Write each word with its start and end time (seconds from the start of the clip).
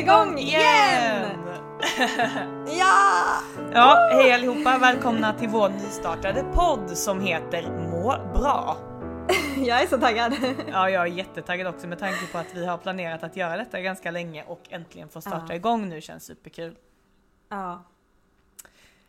igång 0.00 0.38
igen! 0.38 1.38
ja! 2.78 3.40
Ja, 3.72 4.10
hej 4.12 4.32
allihopa! 4.32 4.78
Välkomna 4.78 5.32
till 5.32 5.48
vår 5.48 5.68
nystartade 5.68 6.44
podd 6.54 6.90
som 6.98 7.20
heter 7.20 7.62
Må 7.62 8.16
bra. 8.34 8.76
Jag 9.66 9.82
är 9.82 9.86
så 9.86 9.98
taggad. 9.98 10.34
Ja, 10.72 10.90
jag 10.90 11.02
är 11.02 11.06
jättetaggad 11.06 11.66
också 11.66 11.86
med 11.86 11.98
tanke 11.98 12.26
på 12.32 12.38
att 12.38 12.54
vi 12.54 12.66
har 12.66 12.78
planerat 12.78 13.22
att 13.22 13.36
göra 13.36 13.56
detta 13.56 13.80
ganska 13.80 14.10
länge 14.10 14.44
och 14.44 14.60
äntligen 14.70 15.08
få 15.08 15.20
starta 15.20 15.46
Ja. 15.48 15.54
igång 15.54 15.88
nu 15.88 16.00
känns 16.00 16.24
superkul. 16.24 16.76
Ja. 17.48 17.72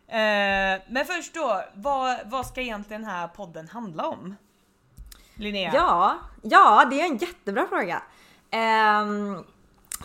Eh, 0.08 0.80
men 0.88 1.04
först 1.06 1.34
då, 1.34 1.62
vad, 1.74 2.18
vad 2.24 2.46
ska 2.46 2.60
egentligen 2.60 3.02
den 3.02 3.10
här 3.10 3.28
podden 3.28 3.68
handla 3.68 4.06
om? 4.06 4.36
Linnea? 5.34 5.70
ja, 5.74 6.18
ja 6.42 6.86
det 6.90 7.00
är 7.00 7.04
en 7.06 7.16
jättebra 7.16 7.66
fråga. 7.68 8.02
Ehm, 8.50 9.44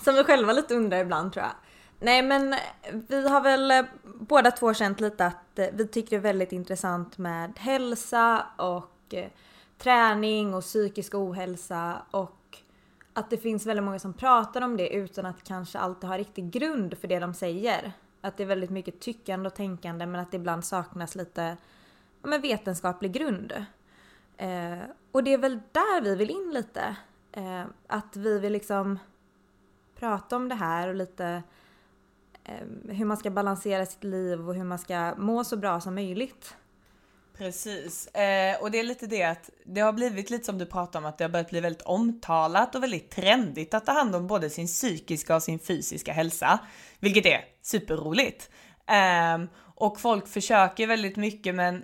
som 0.02 0.16
vi 0.16 0.24
själva 0.24 0.54
lite 0.54 0.76
undrar 0.76 0.98
ibland 0.98 1.34
tror 1.34 1.46
jag. 1.46 1.54
Nej 2.00 2.22
men 2.22 2.56
vi 3.08 3.30
har 3.30 3.42
väl 3.42 3.72
eh, 3.72 3.86
båda 4.04 4.52
två 4.52 4.74
känt 4.74 5.00
lite 5.00 5.26
att 5.26 5.60
eh, 5.60 5.68
vi 5.74 5.88
tycker 5.88 6.10
det 6.10 6.16
är 6.16 6.22
väldigt 6.22 6.52
intressant 6.52 7.18
med 7.18 7.54
hälsa 7.58 8.46
och 8.58 9.14
eh, 9.14 9.30
träning 9.78 10.54
och 10.54 10.64
psykisk 10.64 11.16
ohälsa 11.16 12.02
och 12.12 12.58
att 13.14 13.30
det 13.30 13.38
finns 13.38 13.66
väldigt 13.66 13.84
många 13.84 14.00
som 14.00 14.14
pratar 14.14 14.62
om 14.62 14.78
det 14.78 14.90
utan 14.90 15.26
att 15.26 15.44
kanske 15.44 15.80
alltid 15.80 16.10
ha 16.10 16.18
riktig 16.18 16.52
grund 16.52 16.98
för 16.98 17.08
det 17.08 17.20
de 17.20 17.34
säger. 17.34 17.92
Att 18.22 18.38
det 18.38 18.44
är 18.44 18.48
väldigt 18.48 18.70
mycket 18.70 19.00
tyckande 19.00 19.48
och 19.48 19.56
tänkande 19.56 20.06
men 20.06 20.22
att 20.22 20.32
det 20.32 20.38
ibland 20.38 20.66
saknas 20.66 21.16
lite 21.16 21.58
men 22.22 22.42
vetenskaplig 22.42 23.12
grund. 23.12 23.66
Eh, 24.38 24.80
och 25.12 25.24
det 25.24 25.34
är 25.34 25.38
väl 25.38 25.60
där 25.72 26.02
vi 26.02 26.16
vill 26.16 26.30
in 26.30 26.52
lite. 26.54 26.96
Eh, 27.32 27.64
att 27.88 28.16
vi 28.16 28.40
vill 28.40 28.54
liksom 28.54 29.00
prata 30.00 30.36
om 30.36 30.50
det 30.50 30.56
här 30.56 30.88
och 30.88 30.96
lite 30.96 31.44
eh, 32.44 32.94
hur 32.96 33.06
man 33.06 33.18
ska 33.18 33.30
balansera 33.30 33.86
sitt 33.86 34.04
liv 34.04 34.50
och 34.50 34.56
hur 34.56 34.64
man 34.64 34.80
ska 34.80 35.16
må 35.18 35.44
så 35.44 35.58
bra 35.58 35.82
som 35.82 35.96
möjligt. 35.96 36.56
Precis, 37.38 38.08
eh, 38.08 38.62
och 38.62 38.72
det 38.72 38.80
är 38.80 38.84
lite 38.84 39.08
det 39.08 39.24
att 39.24 39.50
det 39.66 39.82
har 39.82 39.94
blivit 39.94 40.30
lite 40.30 40.46
som 40.46 40.58
du 40.58 40.66
pratar 40.66 41.00
om 41.00 41.06
att 41.06 41.18
det 41.18 41.24
har 41.24 41.30
börjat 41.30 41.50
bli 41.50 41.60
väldigt 41.60 41.82
omtalat 41.82 42.76
och 42.76 42.84
väldigt 42.84 43.12
trendigt 43.12 43.74
att 43.74 43.86
ta 43.86 43.92
hand 43.92 44.16
om 44.16 44.28
både 44.28 44.50
sin 44.50 44.68
psykiska 44.68 45.36
och 45.36 45.44
sin 45.44 45.60
fysiska 45.60 46.14
hälsa, 46.14 46.60
vilket 47.00 47.26
är 47.26 47.46
superroligt. 47.62 48.50
Eh, 48.88 49.50
och 49.76 50.00
folk 50.00 50.28
försöker 50.28 50.88
väldigt 50.88 51.16
mycket 51.16 51.56
men 51.56 51.84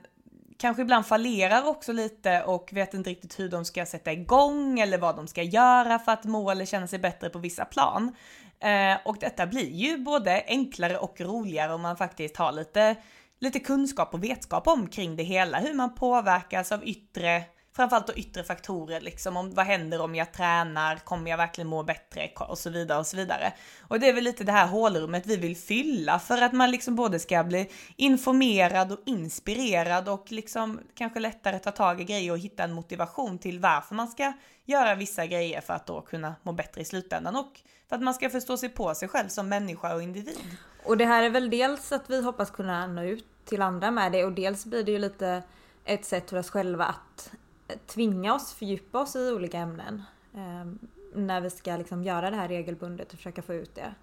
kanske 0.64 0.81
ibland 0.81 1.06
fallerar 1.06 1.67
också 1.67 1.92
lite 1.94 2.44
och 2.44 2.69
vet 2.73 2.94
inte 2.94 3.09
riktigt 3.09 3.39
hur 3.39 3.50
de 3.50 3.66
ska 3.66 3.86
sätta 3.86 4.11
igång 4.11 4.80
eller 4.80 4.97
vad 4.97 5.16
de 5.16 5.28
ska 5.28 5.44
göra 5.44 6.00
för 6.00 6.11
att 6.11 6.23
må 6.23 6.52
eller 6.52 6.66
känna 6.66 6.88
sig 6.88 7.00
bättre 7.00 7.30
på 7.30 7.39
vissa 7.39 7.66
plan. 7.66 8.16
Eh, 8.59 8.97
och 9.06 9.17
detta 9.19 9.47
blir 9.47 9.69
ju 9.69 9.97
både 9.97 10.44
enklare 10.47 10.97
och 10.97 11.22
roligare 11.22 11.73
om 11.73 11.81
man 11.81 11.97
faktiskt 11.97 12.38
har 12.38 12.52
lite 12.52 12.95
lite 13.39 13.59
kunskap 13.59 14.14
och 14.14 14.23
vetskap 14.23 14.67
om 14.67 14.88
kring 14.88 15.16
det 15.16 15.23
hela, 15.23 15.59
hur 15.59 15.73
man 15.73 15.95
påverkas 15.95 16.72
av 16.72 16.88
yttre, 16.88 17.44
framförallt 17.75 18.07
då 18.07 18.13
yttre 18.13 18.43
faktorer 18.43 19.02
liksom, 19.02 19.38
om 19.38 19.53
vad 19.53 19.66
händer 19.66 20.02
om 20.02 20.16
jag 20.16 20.33
tränar, 20.33 20.95
kommer 20.95 21.29
jag 21.29 21.38
verkligen 21.38 21.67
må 21.67 21.83
bättre 21.83 22.29
och 22.35 22.57
så 22.57 22.69
vidare 22.69 22.99
och 22.99 23.07
så 23.07 23.17
vidare. 23.17 23.53
Och 23.81 23.99
det 23.99 24.09
är 24.09 24.13
väl 24.13 24.23
lite 24.23 24.43
det 24.43 24.52
här 24.52 24.67
hålrummet 24.67 25.25
vi 25.25 25.38
vill 25.38 25.57
fylla 25.57 26.19
för 26.19 26.41
att 26.41 26.53
man 26.53 26.71
liksom 26.71 26.95
både 26.95 27.19
ska 27.19 27.44
bli 27.44 27.71
informerad 27.95 28.91
och 28.91 28.99
inspirerad 29.05 30.09
och 30.09 30.31
liksom 30.31 30.79
kanske 30.95 31.19
lättare 31.19 31.59
ta 31.59 31.71
tag 31.71 32.01
i 32.01 32.03
grejer 32.03 32.31
och 32.31 32.39
hitta 32.39 32.63
en 32.63 32.73
motivation 32.73 33.38
till 33.38 33.59
varför 33.59 33.95
man 33.95 34.07
ska 34.07 34.33
göra 34.66 34.95
vissa 34.95 35.25
grejer 35.25 35.61
för 35.61 35.73
att 35.73 35.85
då 35.85 36.01
kunna 36.01 36.35
må 36.44 36.51
bättre 36.51 36.81
i 36.81 36.85
slutändan 36.85 37.35
och 37.35 37.61
för 37.90 37.95
att 37.95 38.01
man 38.01 38.13
ska 38.13 38.29
förstå 38.29 38.57
sig 38.57 38.69
på 38.69 38.95
sig 38.95 39.07
själv 39.07 39.28
som 39.28 39.50
människa 39.50 39.95
och 39.95 40.03
individ. 40.03 40.57
Och 40.85 40.97
det 40.97 41.05
här 41.05 41.23
är 41.23 41.29
väl 41.29 41.50
dels 41.50 41.91
att 41.91 42.09
vi 42.09 42.22
hoppas 42.22 42.51
kunna 42.51 42.88
nå 42.88 43.03
ut 43.03 43.25
till 43.45 43.61
andra 43.61 43.91
med 43.91 44.11
det 44.11 44.25
och 44.25 44.31
dels 44.31 44.66
blir 44.66 44.84
det 44.84 44.91
ju 44.91 45.00
lite 45.00 45.44
ett 45.85 46.05
sätt 46.05 46.29
för 46.29 46.38
oss 46.38 46.50
själva 46.50 46.85
att 46.85 47.31
tvinga 47.88 48.34
oss 48.34 48.53
fördjupa 48.53 49.00
oss 49.01 49.16
i 49.16 49.31
olika 49.31 49.57
ämnen. 49.57 50.03
Eh, 50.35 50.89
när 51.16 51.41
vi 51.41 51.50
ska 51.50 51.78
liksom 51.78 52.03
göra 52.03 52.29
det 52.29 52.35
här 52.35 52.47
regelbundet 52.47 53.11
och 53.11 53.17
försöka 53.17 53.41
få 53.41 53.53
ut 53.53 53.75
det. 53.75 53.94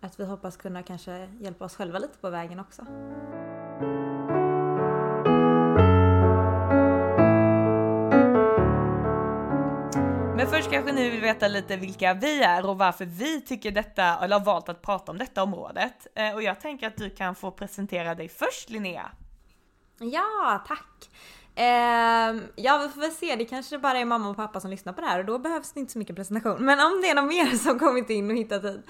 Att 0.00 0.20
vi 0.20 0.24
hoppas 0.24 0.56
kunna 0.56 0.82
kanske 0.82 1.28
hjälpa 1.40 1.64
oss 1.64 1.76
själva 1.76 1.98
lite 1.98 2.18
på 2.18 2.30
vägen 2.30 2.60
också. 2.60 2.86
Men 10.36 10.46
först 10.46 10.70
kanske 10.70 10.92
ni 10.92 11.10
vill 11.10 11.20
veta 11.20 11.48
lite 11.48 11.76
vilka 11.76 12.14
vi 12.14 12.42
är 12.42 12.68
och 12.68 12.78
varför 12.78 13.04
vi 13.04 13.40
tycker 13.40 13.70
detta, 13.70 14.18
eller 14.24 14.38
har 14.38 14.44
valt 14.44 14.68
att 14.68 14.82
prata 14.82 15.12
om 15.12 15.18
detta 15.18 15.42
området. 15.42 16.06
Eh, 16.14 16.34
Och 16.34 16.42
jag 16.42 16.60
tänker 16.60 16.86
att 16.86 16.96
du 16.96 17.10
kan 17.10 17.34
få 17.34 17.50
presentera 17.50 18.14
dig 18.14 18.28
först 18.28 18.70
Linnea. 18.70 19.10
Ja, 19.98 20.64
tack! 20.68 21.10
Eh, 21.56 22.42
ja, 22.56 22.78
vi 22.78 22.88
får 22.88 23.00
väl 23.00 23.10
se. 23.10 23.36
Det 23.36 23.44
kanske 23.44 23.78
bara 23.78 23.98
är 23.98 24.04
mamma 24.04 24.30
och 24.30 24.36
pappa 24.36 24.60
som 24.60 24.70
lyssnar 24.70 24.92
på 24.92 25.00
det 25.00 25.06
här 25.06 25.18
och 25.18 25.24
då 25.24 25.38
behövs 25.38 25.72
det 25.72 25.80
inte 25.80 25.92
så 25.92 25.98
mycket 25.98 26.16
presentation. 26.16 26.64
Men 26.64 26.80
om 26.80 27.00
det 27.02 27.10
är 27.10 27.14
någon 27.14 27.26
mer 27.26 27.46
som 27.56 27.78
kommit 27.78 28.10
in 28.10 28.30
och 28.30 28.36
hittat 28.36 28.64
hit 28.64 28.80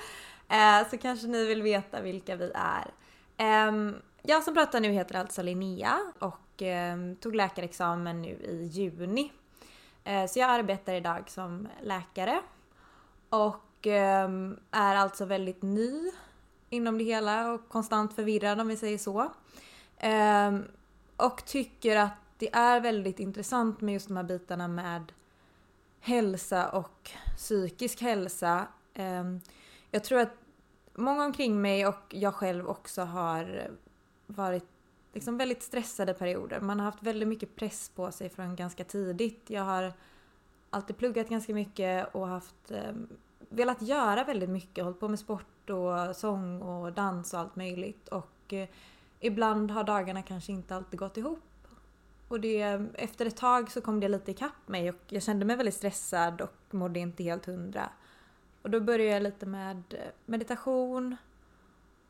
eh, 0.49 0.89
så 0.91 0.99
kanske 0.99 1.27
ni 1.27 1.47
vill 1.47 1.63
veta 1.63 2.01
vilka 2.01 2.37
vi 2.37 2.53
är. 2.55 2.91
Eh, 3.37 3.95
jag 4.23 4.43
som 4.43 4.55
pratar 4.55 4.81
nu 4.81 4.93
heter 4.93 5.15
alltså 5.15 5.43
Linnea 5.43 6.01
och 6.19 6.63
ehm, 6.63 7.17
tog 7.17 7.35
läkarexamen 7.35 8.23
nu 8.23 8.29
i 8.29 8.65
juni. 8.73 9.33
Eh, 10.05 10.27
så 10.27 10.39
jag 10.39 10.51
arbetar 10.51 10.95
idag 10.95 11.31
som 11.31 11.69
läkare 11.83 12.41
och 13.29 13.87
ehm, 13.87 14.59
är 14.71 14.97
alltså 14.97 15.25
väldigt 15.25 15.63
ny 15.63 16.11
inom 16.71 16.99
det 16.99 17.05
hela 17.05 17.53
och 17.53 17.69
konstant 17.69 18.15
förvirrad 18.15 18.61
om 18.61 18.69
vi 18.69 18.77
säger 18.77 18.99
så. 18.99 19.33
Ehm, 19.99 20.65
och 21.17 21.45
tycker 21.45 21.97
att 21.97 22.24
det 22.45 22.55
är 22.55 22.81
väldigt 22.81 23.21
intressant 23.21 23.81
med 23.81 23.93
just 23.93 24.09
de 24.09 24.17
här 24.17 24.25
bitarna 24.25 24.69
med 24.69 25.13
hälsa 26.01 26.69
och 26.69 27.11
psykisk 27.37 28.01
hälsa. 28.03 28.67
Ehm, 28.95 29.41
jag 29.91 30.05
tror 30.05 30.21
att 30.21 30.37
många 30.95 31.25
omkring 31.25 31.61
mig 31.61 31.87
och 31.87 32.05
jag 32.09 32.35
själv 32.35 32.69
också 32.69 33.03
har 33.03 33.71
varit 34.27 34.67
liksom 35.13 35.39
väldigt 35.39 35.63
stressade 35.63 36.15
perioder. 36.15 36.61
Man 36.61 36.79
har 36.79 36.85
haft 36.85 37.03
väldigt 37.03 37.29
mycket 37.29 37.57
press 37.57 37.89
på 37.89 38.13
sig 38.13 38.29
från 38.29 38.57
ganska 38.57 38.85
tidigt. 38.85 39.51
Jag 39.51 39.63
har 39.63 39.93
alltid 40.71 40.97
pluggat 40.97 41.29
ganska 41.29 41.55
mycket 41.55 42.15
och 42.15 42.29
haft 42.29 42.71
ehm, 42.71 43.09
velat 43.49 43.83
göra 43.83 44.25
väldigt 44.25 44.51
mycket. 44.51 44.85
Hållit 44.85 45.01
på 45.01 45.09
med 45.09 45.19
sport 45.19 45.71
och 45.71 46.17
sång 46.17 46.63
och 46.63 46.93
dans 46.93 47.35
och 47.35 47.41
allt 47.41 47.57
möjligt. 47.57 48.09
Och 48.09 48.53
eh, 48.53 48.69
ibland 49.21 49.71
har 49.71 49.85
dagarna 49.85 50.23
kanske 50.23 50.53
inte 50.53 50.77
alltid 50.77 50.99
gått 50.99 51.17
ihop. 51.17 51.41
Och 52.29 52.41
det, 52.41 52.63
efter 52.95 53.27
ett 53.27 53.37
tag 53.37 53.71
så 53.71 53.81
kom 53.81 54.01
det 54.01 54.09
lite 54.09 54.31
ikapp 54.31 54.69
mig 54.69 54.91
och 54.91 54.97
jag 55.09 55.23
kände 55.23 55.45
mig 55.45 55.57
väldigt 55.57 55.75
stressad 55.75 56.41
och 56.41 56.55
mådde 56.71 57.01
inte 57.01 57.23
helt 57.23 57.47
hundra. 57.47 57.91
Och 58.63 58.71
då 58.71 58.81
började 58.81 59.11
jag 59.11 59.23
lite 59.23 59.47
med 59.47 59.83
eh, 59.91 59.99
meditation 60.27 61.17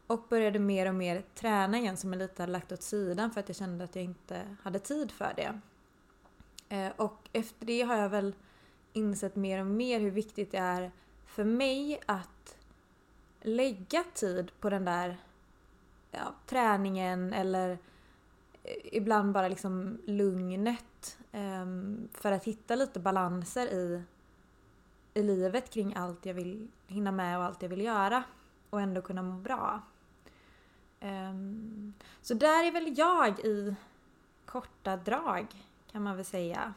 och 0.06 0.26
började 0.28 0.58
mer 0.58 0.88
och 0.88 0.94
mer 0.94 1.22
träna 1.34 1.78
igen 1.78 1.96
som 1.96 2.12
jag 2.12 2.18
lite 2.18 2.42
hade 2.42 2.52
lagt 2.52 2.72
åt 2.72 2.82
sidan 2.82 3.30
för 3.30 3.40
att 3.40 3.48
jag 3.48 3.56
kände 3.56 3.84
att 3.84 3.96
jag 3.96 4.04
inte 4.04 4.56
hade 4.62 4.78
tid 4.78 5.10
för 5.10 5.32
det. 5.36 5.60
Eh, 6.68 6.92
och 6.96 7.28
efter 7.32 7.66
det 7.66 7.82
har 7.82 7.96
jag 7.96 8.08
väl 8.08 8.34
insett 8.92 9.36
mer 9.36 9.60
och 9.60 9.66
mer 9.66 10.00
hur 10.00 10.10
viktigt 10.10 10.52
det 10.52 10.58
är 10.58 10.90
för 11.26 11.44
mig 11.44 12.00
att 12.06 12.56
lägga 13.40 14.04
tid 14.14 14.52
på 14.60 14.70
den 14.70 14.84
där 14.84 15.16
ja, 16.10 16.34
träningen 16.46 17.32
eller 17.32 17.70
eh, 17.70 17.78
ibland 18.84 19.32
bara 19.32 19.48
liksom 19.48 19.98
lugnet 20.04 21.18
um, 21.32 22.08
för 22.12 22.32
att 22.32 22.44
hitta 22.44 22.74
lite 22.74 23.00
balanser 23.00 23.66
i, 23.66 24.02
i 25.14 25.22
livet 25.22 25.70
kring 25.70 25.94
allt 25.96 26.26
jag 26.26 26.34
vill 26.34 26.68
hinna 26.86 27.12
med 27.12 27.38
och 27.38 27.44
allt 27.44 27.62
jag 27.62 27.68
vill 27.68 27.84
göra 27.84 28.24
och 28.70 28.80
ändå 28.80 29.02
kunna 29.02 29.22
må 29.22 29.36
bra. 29.36 29.80
Um, 31.00 31.94
så 32.22 32.34
där 32.34 32.64
är 32.64 32.72
väl 32.72 32.98
jag 32.98 33.40
i 33.40 33.74
korta 34.44 34.96
drag 34.96 35.46
kan 35.92 36.02
man 36.02 36.16
väl 36.16 36.24
säga. 36.24 36.74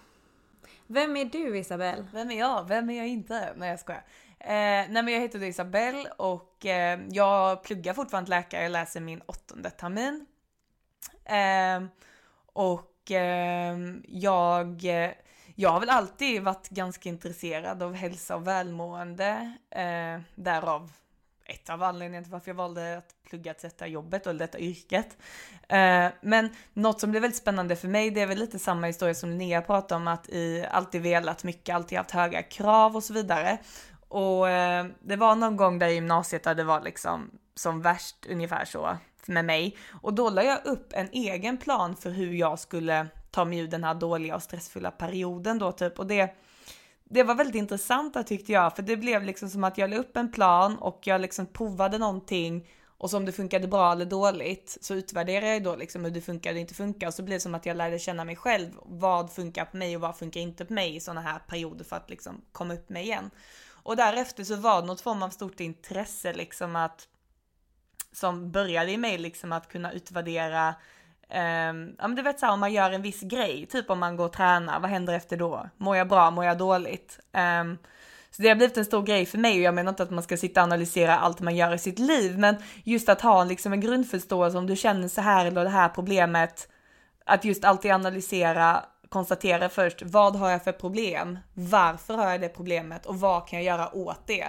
Vem 0.88 1.18
är 1.18 1.25
du 1.25 1.57
Isabelle? 1.57 2.07
Vem 2.13 2.31
är 2.31 2.39
jag? 2.39 2.68
Vem 2.68 2.89
är 2.89 2.98
jag 2.98 3.07
inte? 3.07 3.54
Nej 3.56 3.69
jag 3.69 3.80
skojar. 3.80 4.04
Eh, 4.39 4.48
nej 4.50 4.89
men 4.89 5.07
jag 5.07 5.22
heter 5.22 5.44
Isabelle 5.44 6.10
och 6.18 6.66
eh, 6.66 7.00
jag 7.10 7.63
pluggar 7.63 7.94
fortfarande 7.94 8.25
till 8.25 8.36
läkare, 8.36 8.69
läser 8.69 9.01
min 9.01 9.22
åttonde 9.25 9.69
termin. 9.69 10.25
Eh, 11.26 11.84
och 12.54 13.12
eh, 13.12 13.78
jag, 14.08 14.86
jag 15.56 15.70
har 15.70 15.80
väl 15.80 15.90
alltid 15.90 16.44
varit 16.44 16.70
ganska 16.70 17.10
intresserad 17.10 17.84
av 17.84 17.94
hälsa 17.94 18.36
och 18.36 18.48
välmående. 18.48 19.54
Eh, 19.70 20.22
därav 20.36 20.92
ett 21.48 21.70
av 21.70 21.84
anledningarna 21.84 22.24
till 22.24 22.32
varför 22.32 22.50
jag 22.50 22.56
valde 22.56 22.98
att 22.98 23.16
plugga 23.30 23.54
till 23.54 23.70
detta 23.70 23.88
jobbet 23.88 24.28
och 24.28 24.36
detta 24.36 24.60
yrket. 24.60 25.18
Eh, 25.68 26.08
men 26.22 26.50
något 26.74 27.00
som 27.00 27.12
blev 27.12 27.22
väldigt 27.22 27.42
spännande 27.42 27.76
för 27.76 27.88
mig, 27.88 28.12
det 28.12 28.22
är 28.22 28.28
väl 28.28 28.38
lite 28.38 28.60
samma 28.60 28.88
historia 28.88 29.16
som 29.16 29.30
Linnea 29.30 29.62
pratade 29.62 30.02
om, 30.02 30.08
att 30.08 30.30
i 30.30 30.66
alltid 30.72 31.02
velat 31.02 31.44
mycket, 31.44 31.76
alltid 31.76 31.98
haft 31.98 32.12
höga 32.12 32.44
krav 32.44 32.96
och 32.96 33.04
så 33.04 33.14
vidare. 33.14 33.58
Och 34.08 34.50
eh, 34.50 34.86
det 35.00 35.16
var 35.16 35.36
någon 35.36 35.58
gång 35.58 35.80
där 35.80 35.88
i 35.88 35.94
gymnasiet 35.94 36.44
där 36.44 36.56
det 36.56 36.64
var 36.64 36.82
liksom 36.82 37.32
som 37.56 37.82
värst 37.82 38.26
ungefär 38.30 38.66
så 38.66 38.98
med 39.27 39.45
mig. 39.45 39.77
Och 40.01 40.13
då 40.13 40.29
la 40.29 40.44
jag 40.44 40.65
upp 40.65 40.94
en 40.94 41.09
egen 41.12 41.57
plan 41.57 41.95
för 41.95 42.09
hur 42.09 42.33
jag 42.33 42.59
skulle 42.59 43.07
ta 43.31 43.45
mig 43.45 43.59
ur 43.59 43.68
den 43.68 43.83
här 43.83 43.95
dåliga 43.95 44.35
och 44.35 44.44
stressfulla 44.44 44.91
perioden 44.91 45.59
då 45.59 45.71
typ. 45.71 46.00
Och 46.00 46.07
det, 46.07 46.35
det 47.03 47.24
var 47.24 47.35
väldigt 47.35 47.56
intressant 47.56 48.27
tyckte 48.27 48.51
jag, 48.51 48.75
för 48.75 48.83
det 48.83 48.97
blev 48.97 49.24
liksom 49.24 49.50
som 49.50 49.63
att 49.63 49.77
jag 49.77 49.89
la 49.89 49.97
upp 49.97 50.18
en 50.18 50.31
plan 50.31 50.77
och 50.77 51.00
jag 51.03 51.21
liksom 51.21 51.45
provade 51.45 51.97
någonting 51.97 52.68
och 53.00 53.09
så 53.09 53.18
om 53.18 53.25
det 53.25 53.31
funkade 53.31 53.68
bra 53.68 53.91
eller 53.91 54.06
dåligt 54.06 54.77
så 54.81 54.94
utvärderade 54.94 55.53
jag 55.53 55.63
då 55.63 55.75
liksom 55.75 56.03
hur 56.03 56.12
det 56.12 56.21
funkar 56.21 56.53
och 56.53 56.59
inte 56.59 56.74
funkar 56.74 57.07
och 57.07 57.13
så 57.13 57.24
blev 57.24 57.35
det 57.35 57.41
som 57.41 57.56
att 57.56 57.65
jag 57.65 57.77
lärde 57.77 58.00
känna 58.00 58.25
mig 58.25 58.35
själv. 58.35 58.71
Vad 58.85 59.31
funkar 59.31 59.65
på 59.65 59.77
mig 59.77 59.95
och 59.95 60.01
vad 60.01 60.18
funkar 60.18 60.41
inte 60.41 60.65
på 60.65 60.74
mig 60.74 60.95
i 60.95 61.00
sådana 61.00 61.21
här 61.21 61.39
perioder 61.39 61.85
för 61.85 61.95
att 61.95 62.09
liksom 62.09 62.41
komma 62.51 62.74
upp 62.74 62.89
mig 62.89 63.03
igen. 63.03 63.29
Och 63.69 63.95
därefter 63.95 64.44
så 64.44 64.56
var 64.56 64.81
det 64.81 64.88
något 64.88 65.01
form 65.01 65.24
av 65.24 65.29
stort 65.29 65.59
intresse 65.59 66.33
liksom 66.33 66.75
att 66.75 67.07
som 68.18 68.52
började 68.52 68.92
i 68.92 68.98
mig 68.98 69.18
liksom 69.18 69.52
att 69.52 69.68
kunna 69.68 69.92
utvärdera 69.92 70.75
Um, 71.30 71.96
ja 72.00 72.08
men 72.08 72.16
du 72.16 72.22
vet 72.22 72.40
såhär 72.40 72.54
om 72.54 72.60
man 72.60 72.74
gör 72.74 72.92
en 72.92 73.02
viss 73.02 73.22
grej, 73.22 73.66
typ 73.66 73.90
om 73.90 74.00
man 74.00 74.16
går 74.16 74.25
och 74.25 74.34
tränar, 74.34 74.80
vad 74.80 74.90
händer 74.90 75.14
efter 75.14 75.38
då? 75.38 75.69
Mår 75.78 75.98
jag 75.98 76.08
bra, 76.08 76.31
mår 76.31 76.46
jag 76.46 76.58
dåligt? 76.58 77.19
Um, 77.34 77.78
så 78.31 78.42
det 78.42 78.50
har 78.50 78.56
blivit 78.56 78.78
en 78.78 78.86
stor 78.86 79.04
grej 79.04 79.25
för 79.25 79.38
mig 79.38 79.54
och 79.54 79.64
jag 79.64 79.74
menar 79.74 79.90
inte 79.90 80.04
att 80.04 80.12
man 80.12 80.24
ska 80.24 80.38
sitta 80.38 80.62
och 80.62 80.64
analysera 80.64 81.18
allt 81.18 81.40
man 81.40 81.56
gör 81.56 81.74
i 81.74 81.78
sitt 81.78 82.00
liv, 82.00 82.40
men 82.40 82.56
just 82.84 83.10
att 83.10 83.22
ha 83.22 83.44
liksom 83.44 83.74
en 83.74 83.81
grundförståelse 83.81 84.58
om 84.58 84.68
du 84.68 84.75
känner 84.75 85.08
så 85.08 85.22
här 85.22 85.46
eller 85.46 85.63
det 85.63 85.70
här 85.70 85.90
problemet, 85.90 86.68
att 87.25 87.46
just 87.46 87.66
alltid 87.66 87.92
analysera, 87.92 88.86
konstatera 89.10 89.70
först, 89.70 90.02
vad 90.02 90.36
har 90.36 90.50
jag 90.50 90.63
för 90.63 90.72
problem? 90.72 91.40
Varför 91.54 92.13
har 92.13 92.31
jag 92.31 92.42
det 92.42 92.50
problemet 92.50 93.06
och 93.06 93.20
vad 93.20 93.48
kan 93.48 93.63
jag 93.63 93.78
göra 93.78 93.96
åt 93.96 94.28
det? 94.28 94.48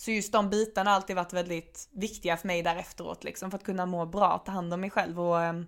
Så 0.00 0.10
just 0.10 0.32
de 0.32 0.50
bitarna 0.50 0.90
har 0.90 0.96
alltid 0.96 1.16
varit 1.16 1.32
väldigt 1.32 1.88
viktiga 1.92 2.36
för 2.36 2.46
mig 2.46 2.62
där 2.62 2.76
efteråt 2.76 3.24
liksom 3.24 3.50
för 3.50 3.58
att 3.58 3.64
kunna 3.64 3.86
må 3.86 4.06
bra, 4.06 4.42
ta 4.46 4.52
hand 4.52 4.74
om 4.74 4.80
mig 4.80 4.90
själv 4.90 5.20
och 5.20 5.42
ehm, 5.42 5.66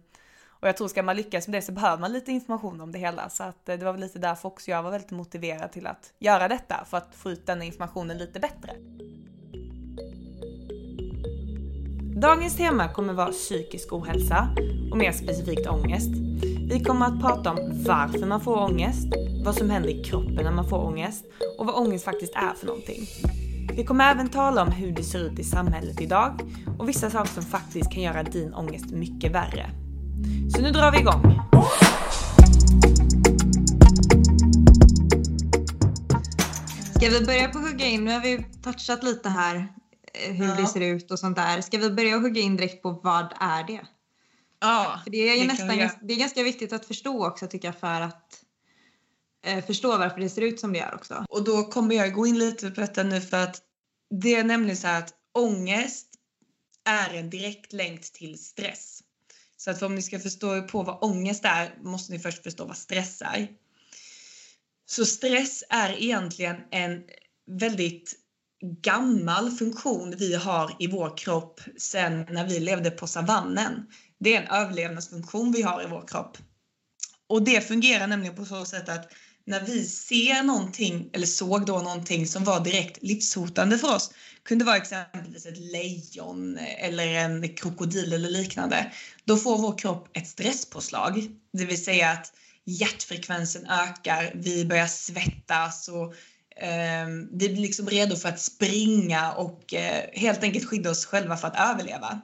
och 0.48 0.68
jag 0.68 0.76
tror 0.76 0.88
ska 0.88 1.02
man 1.02 1.16
lyckas 1.16 1.48
med 1.48 1.58
det 1.58 1.62
så 1.62 1.72
behöver 1.72 2.00
man 2.00 2.12
lite 2.12 2.32
information 2.32 2.80
om 2.80 2.92
det 2.92 2.98
hela. 2.98 3.28
Så 3.28 3.42
att 3.42 3.68
eh, 3.68 3.76
det 3.76 3.84
var 3.84 3.92
väl 3.92 4.00
lite 4.00 4.18
därför 4.18 4.48
också 4.48 4.70
jag 4.70 4.82
var 4.82 4.90
väldigt 4.90 5.10
motiverad 5.10 5.72
till 5.72 5.86
att 5.86 6.12
göra 6.18 6.48
detta. 6.48 6.84
För 6.84 6.96
att 6.96 7.14
få 7.14 7.30
ut 7.30 7.46
den 7.46 7.62
informationen 7.62 8.18
lite 8.18 8.40
bättre. 8.40 8.72
Dagens 12.20 12.56
tema 12.56 12.88
kommer 12.88 13.12
vara 13.12 13.32
psykisk 13.32 13.92
ohälsa 13.92 14.48
och 14.90 14.96
mer 14.96 15.12
specifikt 15.12 15.66
ångest. 15.66 16.10
Vi 16.70 16.84
kommer 16.84 17.06
att 17.06 17.20
prata 17.20 17.50
om 17.50 17.84
varför 17.86 18.26
man 18.26 18.40
får 18.40 18.56
ångest, 18.56 19.06
vad 19.44 19.54
som 19.54 19.70
händer 19.70 19.88
i 19.88 20.04
kroppen 20.04 20.44
när 20.44 20.52
man 20.52 20.68
får 20.68 20.78
ångest 20.78 21.24
och 21.58 21.66
vad 21.66 21.74
ångest 21.74 22.04
faktiskt 22.04 22.34
är 22.34 22.54
för 22.54 22.66
någonting. 22.66 23.06
Vi 23.76 23.84
kommer 23.84 24.10
även 24.10 24.28
tala 24.28 24.62
om 24.62 24.72
hur 24.72 24.92
det 24.92 25.02
ser 25.02 25.18
ut 25.18 25.38
i 25.38 25.44
samhället 25.44 26.00
idag 26.00 26.40
och 26.78 26.88
vissa 26.88 27.10
saker 27.10 27.30
som 27.30 27.42
faktiskt 27.42 27.92
kan 27.92 28.02
göra 28.02 28.22
din 28.22 28.54
ångest 28.54 28.90
mycket 28.90 29.32
värre. 29.32 29.70
Så 30.54 30.62
nu 30.62 30.70
drar 30.70 30.92
vi 30.92 30.98
igång. 30.98 31.22
Ska 36.96 37.10
vi 37.10 37.26
börja 37.26 37.48
på 37.48 37.58
att 37.58 37.70
hugga 37.70 37.86
in? 37.86 38.04
Nu 38.04 38.12
har 38.12 38.20
vi 38.20 38.46
touchat 38.62 39.02
lite 39.02 39.28
här 39.28 39.56
eh, 40.14 40.34
hur 40.34 40.48
ja. 40.48 40.54
det 40.54 40.66
ser 40.66 40.80
ut 40.80 41.10
och 41.10 41.18
sånt 41.18 41.36
där. 41.36 41.60
Ska 41.60 41.78
vi 41.78 41.90
börja 41.90 42.18
hugga 42.18 42.40
in 42.40 42.56
direkt 42.56 42.82
på 42.82 42.90
vad 42.90 43.34
är 43.40 43.66
det? 43.66 43.80
Ja, 44.60 45.00
för 45.04 45.10
det 45.10 45.28
är 45.28 45.36
ju 45.36 45.46
nästan 45.46 45.68
det 46.02 46.14
är 46.14 46.18
ganska 46.18 46.42
viktigt 46.42 46.72
att 46.72 46.86
förstå 46.86 47.26
också 47.26 47.46
tycker 47.46 47.68
jag 47.68 47.76
för 47.76 48.00
att 48.00 48.41
Eh, 49.44 49.64
förstå 49.64 49.98
varför 49.98 50.20
det 50.20 50.28
ser 50.28 50.42
ut 50.42 50.60
som 50.60 50.72
det 50.72 50.78
gör 50.78 50.94
också. 50.94 51.24
Och 51.28 51.44
då 51.44 51.62
kommer 51.62 51.94
jag 51.94 52.14
gå 52.14 52.26
in 52.26 52.38
lite 52.38 52.70
på 52.70 52.80
detta 52.80 53.02
nu 53.02 53.20
för 53.20 53.36
att 53.36 53.62
det 54.22 54.34
är 54.34 54.44
nämligen 54.44 54.76
så 54.76 54.88
att 54.88 55.14
ångest 55.34 56.08
är 56.84 57.14
en 57.14 57.30
direkt 57.30 57.72
länk 57.72 58.12
till 58.12 58.38
stress. 58.38 59.02
Så 59.56 59.70
att 59.70 59.82
om 59.82 59.94
ni 59.94 60.02
ska 60.02 60.20
förstå 60.20 60.62
på 60.62 60.82
vad 60.82 60.98
ångest 61.04 61.44
är 61.44 61.78
måste 61.82 62.12
ni 62.12 62.18
först 62.18 62.42
förstå 62.42 62.64
vad 62.64 62.76
stress 62.76 63.22
är. 63.22 63.48
Så 64.86 65.06
stress 65.06 65.64
är 65.68 66.02
egentligen 66.02 66.56
en 66.70 67.02
väldigt 67.46 68.14
gammal 68.62 69.50
funktion 69.50 70.14
vi 70.18 70.34
har 70.34 70.76
i 70.78 70.86
vår 70.86 71.16
kropp 71.16 71.60
sen 71.76 72.26
när 72.30 72.48
vi 72.48 72.60
levde 72.60 72.90
på 72.90 73.06
savannen. 73.06 73.86
Det 74.20 74.36
är 74.36 74.42
en 74.42 74.48
överlevnadsfunktion 74.48 75.52
vi 75.52 75.62
har 75.62 75.82
i 75.82 75.86
vår 75.86 76.08
kropp. 76.08 76.38
Och 77.26 77.42
det 77.42 77.60
fungerar 77.60 78.06
nämligen 78.06 78.36
på 78.36 78.44
så 78.44 78.64
sätt 78.64 78.88
att 78.88 79.12
när 79.44 79.60
vi 79.60 79.86
ser 79.86 80.42
någonting 80.42 81.10
eller 81.12 81.26
såg 81.26 81.66
då 81.66 81.78
någonting 81.78 82.26
som 82.26 82.44
var 82.44 82.60
direkt 82.60 83.02
livshotande 83.02 83.78
för 83.78 83.94
oss, 83.94 84.10
kunde 84.42 84.64
vara 84.64 84.76
exempelvis 84.76 85.46
ett 85.46 85.58
lejon 85.58 86.58
eller 86.58 87.06
en 87.06 87.54
krokodil 87.56 88.12
eller 88.12 88.30
liknande, 88.30 88.92
då 89.24 89.36
får 89.36 89.58
vår 89.58 89.78
kropp 89.78 90.08
ett 90.12 90.28
stresspåslag. 90.28 91.28
Det 91.52 91.64
vill 91.64 91.84
säga 91.84 92.10
att 92.10 92.32
hjärtfrekvensen 92.64 93.66
ökar, 93.66 94.32
vi 94.34 94.64
börjar 94.64 94.86
svettas 94.86 95.88
och 95.88 96.14
eh, 96.62 97.06
vi 97.30 97.48
blir 97.48 97.62
liksom 97.62 97.86
redo 97.86 98.16
för 98.16 98.28
att 98.28 98.40
springa 98.40 99.32
och 99.32 99.74
eh, 99.74 100.04
helt 100.12 100.42
enkelt 100.42 100.68
skydda 100.68 100.90
oss 100.90 101.06
själva 101.06 101.36
för 101.36 101.48
att 101.48 101.70
överleva. 101.70 102.20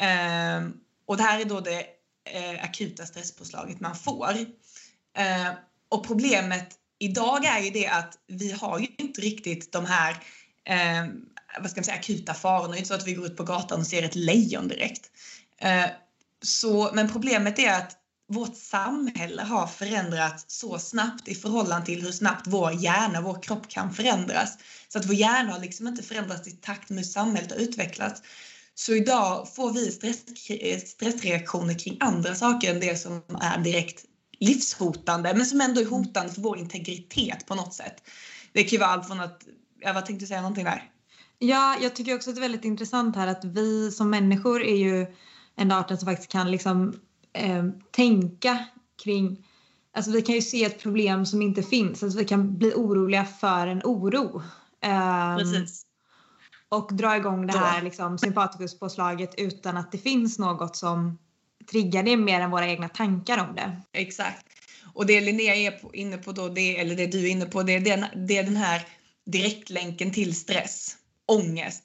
Eh, 0.00 0.68
och 1.06 1.16
det 1.16 1.22
här 1.22 1.40
är 1.40 1.44
då 1.44 1.60
det 1.60 1.86
eh, 2.32 2.64
akuta 2.64 3.06
stresspåslaget 3.06 3.80
man 3.80 3.96
får. 3.96 4.30
Eh, 5.16 5.48
och 5.88 6.06
problemet 6.06 6.68
idag 6.98 7.44
är 7.44 7.60
ju 7.60 7.70
det 7.70 7.86
att 7.86 8.18
vi 8.26 8.52
har 8.52 8.78
ju 8.78 8.86
inte 8.98 9.20
riktigt 9.20 9.72
de 9.72 9.86
här 9.86 10.10
eh, 10.68 11.06
vad 11.60 11.70
ska 11.70 11.78
man 11.78 11.84
säga, 11.84 11.96
akuta 11.96 12.34
farorna. 12.34 12.68
Det 12.68 12.76
är 12.76 12.78
inte 12.78 12.88
så 12.88 12.94
att 12.94 13.06
vi 13.06 13.14
går 13.14 13.26
ut 13.26 13.36
på 13.36 13.44
gatan 13.44 13.80
och 13.80 13.86
ser 13.86 14.02
ett 14.02 14.14
lejon 14.14 14.68
direkt. 14.68 15.10
Eh, 15.60 15.86
så, 16.42 16.90
men 16.94 17.12
problemet 17.12 17.58
är 17.58 17.72
att 17.72 17.96
vårt 18.28 18.56
samhälle 18.56 19.42
har 19.42 19.66
förändrats 19.66 20.44
så 20.46 20.78
snabbt 20.78 21.28
i 21.28 21.34
förhållande 21.34 21.86
till 21.86 22.02
hur 22.02 22.12
snabbt 22.12 22.46
vår 22.46 22.72
hjärna, 22.72 23.20
vår 23.20 23.42
kropp 23.42 23.68
kan 23.68 23.94
förändras. 23.94 24.58
Så 24.88 24.98
att 24.98 25.06
vår 25.06 25.14
hjärna 25.14 25.52
har 25.52 25.60
liksom 25.60 25.88
inte 25.88 26.02
förändrats 26.02 26.48
i 26.48 26.50
takt 26.50 26.90
med 26.90 26.98
hur 26.98 27.04
samhället 27.04 27.50
har 27.50 27.58
utvecklats. 27.58 28.22
Så 28.74 28.94
idag 28.94 29.54
får 29.54 29.72
vi 29.72 29.90
stress, 29.90 30.18
stressreaktioner 30.90 31.78
kring 31.78 31.96
andra 32.00 32.34
saker 32.34 32.70
än 32.70 32.80
det 32.80 32.96
som 32.96 33.22
är 33.40 33.58
direkt 33.58 34.04
livshotande 34.38 35.34
men 35.34 35.46
som 35.46 35.60
ändå 35.60 35.80
är 35.80 35.86
hotande 35.86 36.32
för 36.32 36.42
vår 36.42 36.58
integritet 36.58 37.46
på 37.46 37.54
något 37.54 37.74
sätt. 37.74 38.02
Det 38.52 38.62
kan 38.62 38.70
ju 38.70 38.78
vara 38.78 38.90
allt 38.90 39.06
från 39.06 39.20
att, 39.20 39.42
ja, 39.80 39.92
vad 39.92 40.06
tänkte 40.06 40.26
säga 40.26 40.40
någonting 40.40 40.64
där? 40.64 40.90
Ja, 41.38 41.76
jag 41.80 41.96
tycker 41.96 42.14
också 42.14 42.30
att 42.30 42.36
det 42.36 42.40
är 42.40 42.42
väldigt 42.48 42.64
intressant 42.64 43.16
här 43.16 43.26
att 43.26 43.44
vi 43.44 43.90
som 43.90 44.10
människor 44.10 44.62
är 44.62 44.76
ju 44.76 45.06
en 45.56 45.72
arten 45.72 45.98
som 45.98 46.06
faktiskt 46.06 46.32
kan 46.32 46.50
liksom 46.50 47.00
eh, 47.32 47.64
tänka 47.90 48.64
kring 49.04 49.44
Alltså 49.92 50.10
vi 50.10 50.22
kan 50.22 50.34
ju 50.34 50.42
se 50.42 50.64
ett 50.64 50.82
problem 50.82 51.26
som 51.26 51.42
inte 51.42 51.62
finns. 51.62 52.02
Alltså 52.02 52.18
vi 52.18 52.24
kan 52.24 52.58
bli 52.58 52.72
oroliga 52.74 53.24
för 53.24 53.66
en 53.66 53.82
oro. 53.84 54.42
Um, 54.86 55.38
Precis. 55.38 55.82
Och 56.68 56.94
dra 56.94 57.16
igång 57.16 57.46
det 57.46 57.58
här 57.58 57.82
liksom, 57.82 58.18
sympatikuspåslaget 58.18 59.34
utan 59.38 59.76
att 59.76 59.92
det 59.92 59.98
finns 59.98 60.38
något 60.38 60.76
som 60.76 61.18
triggar 61.70 62.02
det 62.02 62.16
mer 62.16 62.40
än 62.40 62.50
våra 62.50 62.66
egna 62.66 62.88
tankar 62.88 63.38
om 63.48 63.54
det. 63.54 63.80
Exakt. 63.92 64.46
Och 64.94 65.06
det 65.06 65.20
Linnea 65.20 65.54
är 65.54 65.96
inne 65.96 66.18
på 66.18 66.32
då, 66.32 66.48
det, 66.48 66.78
eller 66.78 66.96
det 66.96 67.06
du 67.06 67.26
är 67.26 67.30
inne 67.30 67.46
på, 67.46 67.62
det 67.62 67.72
är 67.72 67.80
den, 67.80 68.26
det 68.26 68.38
är 68.38 68.44
den 68.44 68.56
här 68.56 68.86
direktlänken 69.26 70.12
till 70.12 70.36
stress, 70.36 70.96
ångest. 71.26 71.84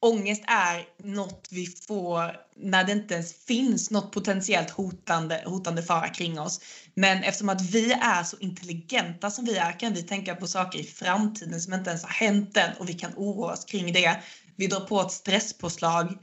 Ångest 0.00 0.42
är 0.46 0.86
något 1.02 1.48
vi 1.50 1.66
får 1.66 2.36
när 2.56 2.84
det 2.84 2.92
inte 2.92 3.14
ens 3.14 3.44
finns 3.46 3.90
något 3.90 4.12
potentiellt 4.12 4.70
hotande, 4.70 5.42
hotande 5.46 5.82
fara 5.82 6.08
kring 6.08 6.40
oss. 6.40 6.60
Men 6.94 7.22
eftersom 7.22 7.48
att 7.48 7.70
vi 7.70 7.92
är 7.92 8.22
så 8.22 8.36
intelligenta 8.40 9.30
som 9.30 9.44
vi 9.44 9.56
är 9.56 9.80
kan 9.80 9.94
vi 9.94 10.02
tänka 10.02 10.34
på 10.34 10.46
saker 10.46 10.78
i 10.78 10.84
framtiden 10.84 11.60
som 11.60 11.74
inte 11.74 11.90
ens 11.90 12.02
har 12.02 12.10
hänt 12.10 12.56
än 12.56 12.70
och 12.78 12.88
vi 12.88 12.94
kan 12.94 13.12
oroa 13.16 13.52
oss 13.52 13.64
kring 13.64 13.92
det. 13.92 14.22
Vi 14.56 14.66
drar 14.66 14.80
på 14.80 15.00
ett 15.00 15.12
stresspåslag 15.12 16.18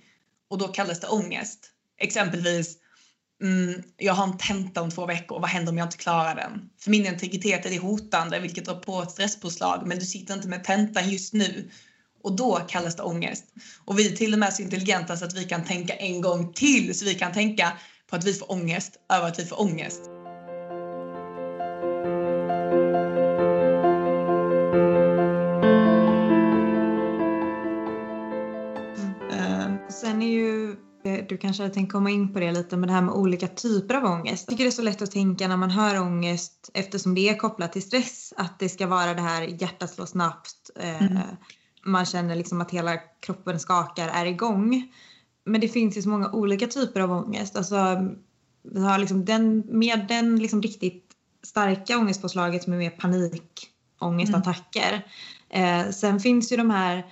och 0.49 0.57
då 0.57 0.67
kallas 0.67 0.99
det 0.99 1.07
ångest. 1.07 1.71
Exempelvis, 1.97 2.77
mm, 3.41 3.83
jag 3.97 4.13
har 4.13 4.23
en 4.23 4.37
tenta 4.37 4.81
om 4.81 4.91
två 4.91 5.05
veckor, 5.05 5.39
vad 5.39 5.49
händer 5.49 5.71
om 5.71 5.77
jag 5.77 5.85
inte 5.85 5.97
klarar 5.97 6.35
den? 6.35 6.69
För 6.79 6.91
min 6.91 7.05
integritet 7.05 7.65
är 7.65 7.69
det 7.69 7.77
hotande, 7.77 8.39
vilket 8.39 8.65
drar 8.65 8.75
på 8.75 9.01
ett 9.01 9.11
stresspåslag, 9.11 9.87
men 9.87 9.99
du 9.99 10.05
sitter 10.05 10.33
inte 10.33 10.47
med 10.47 10.63
tentan 10.63 11.09
just 11.09 11.33
nu. 11.33 11.69
Och 12.23 12.35
då 12.35 12.55
kallas 12.55 12.95
det 12.95 13.03
ångest. 13.03 13.45
Och 13.85 13.99
vi 13.99 14.11
är 14.11 14.15
till 14.15 14.33
och 14.33 14.39
med 14.39 14.53
så 14.53 14.61
intelligenta 14.61 15.17
så 15.17 15.25
att 15.25 15.37
vi 15.37 15.43
kan 15.43 15.63
tänka 15.63 15.93
en 15.93 16.21
gång 16.21 16.53
till, 16.53 16.99
så 16.99 17.05
vi 17.05 17.15
kan 17.15 17.33
tänka 17.33 17.71
på 18.09 18.15
att 18.15 18.23
vi 18.23 18.33
får 18.33 18.51
ångest 18.51 18.99
över 19.13 19.27
att 19.27 19.39
vi 19.39 19.45
får 19.45 19.61
ångest. 19.61 20.20
Du 31.31 31.37
kanske 31.37 31.63
hade 31.63 31.73
tänkt 31.73 31.91
komma 31.91 32.09
in 32.09 32.33
på 32.33 32.39
det 32.39 32.51
lite 32.51 32.77
med 32.77 32.89
det 32.89 32.93
här 32.93 33.01
med 33.01 33.13
olika 33.13 33.47
typer 33.47 33.95
av 33.95 34.05
ångest. 34.05 34.45
Jag 34.47 34.49
tycker 34.49 34.63
det 34.63 34.69
är 34.69 34.71
så 34.71 34.81
lätt 34.81 35.01
att 35.01 35.11
tänka 35.11 35.47
när 35.47 35.57
man 35.57 35.69
hör 35.69 36.01
ångest 36.01 36.69
eftersom 36.73 37.15
det 37.15 37.29
är 37.29 37.37
kopplat 37.37 37.73
till 37.73 37.81
stress 37.81 38.33
att 38.37 38.59
det 38.59 38.69
ska 38.69 38.87
vara 38.87 39.13
det 39.13 39.21
här 39.21 39.41
hjärtat 39.41 39.89
slår 39.89 40.05
snabbt, 40.05 40.71
eh, 40.79 41.03
mm. 41.03 41.23
man 41.85 42.05
känner 42.05 42.35
liksom 42.35 42.61
att 42.61 42.71
hela 42.71 42.97
kroppen 42.97 43.59
skakar, 43.59 44.07
är 44.07 44.25
igång. 44.25 44.91
Men 45.45 45.61
det 45.61 45.67
finns 45.67 45.97
ju 45.97 46.01
så 46.01 46.09
många 46.09 46.31
olika 46.31 46.67
typer 46.67 47.01
av 47.01 47.11
ångest. 47.11 47.55
Alltså, 47.55 47.75
vi 48.63 48.83
har 48.83 48.97
liksom 48.97 49.25
den, 49.25 49.59
med 49.59 50.05
den 50.07 50.39
liksom 50.39 50.61
riktigt 50.61 51.05
starka 51.43 51.97
ångestpåslaget 51.97 52.63
som 52.63 52.73
är 52.73 52.77
mer 52.77 52.89
panikångestattacker. 52.89 55.05
Mm. 55.49 55.85
Eh, 55.85 55.91
sen 55.91 56.19
finns 56.19 56.51
ju 56.51 56.57
de 56.57 56.69
här 56.69 57.05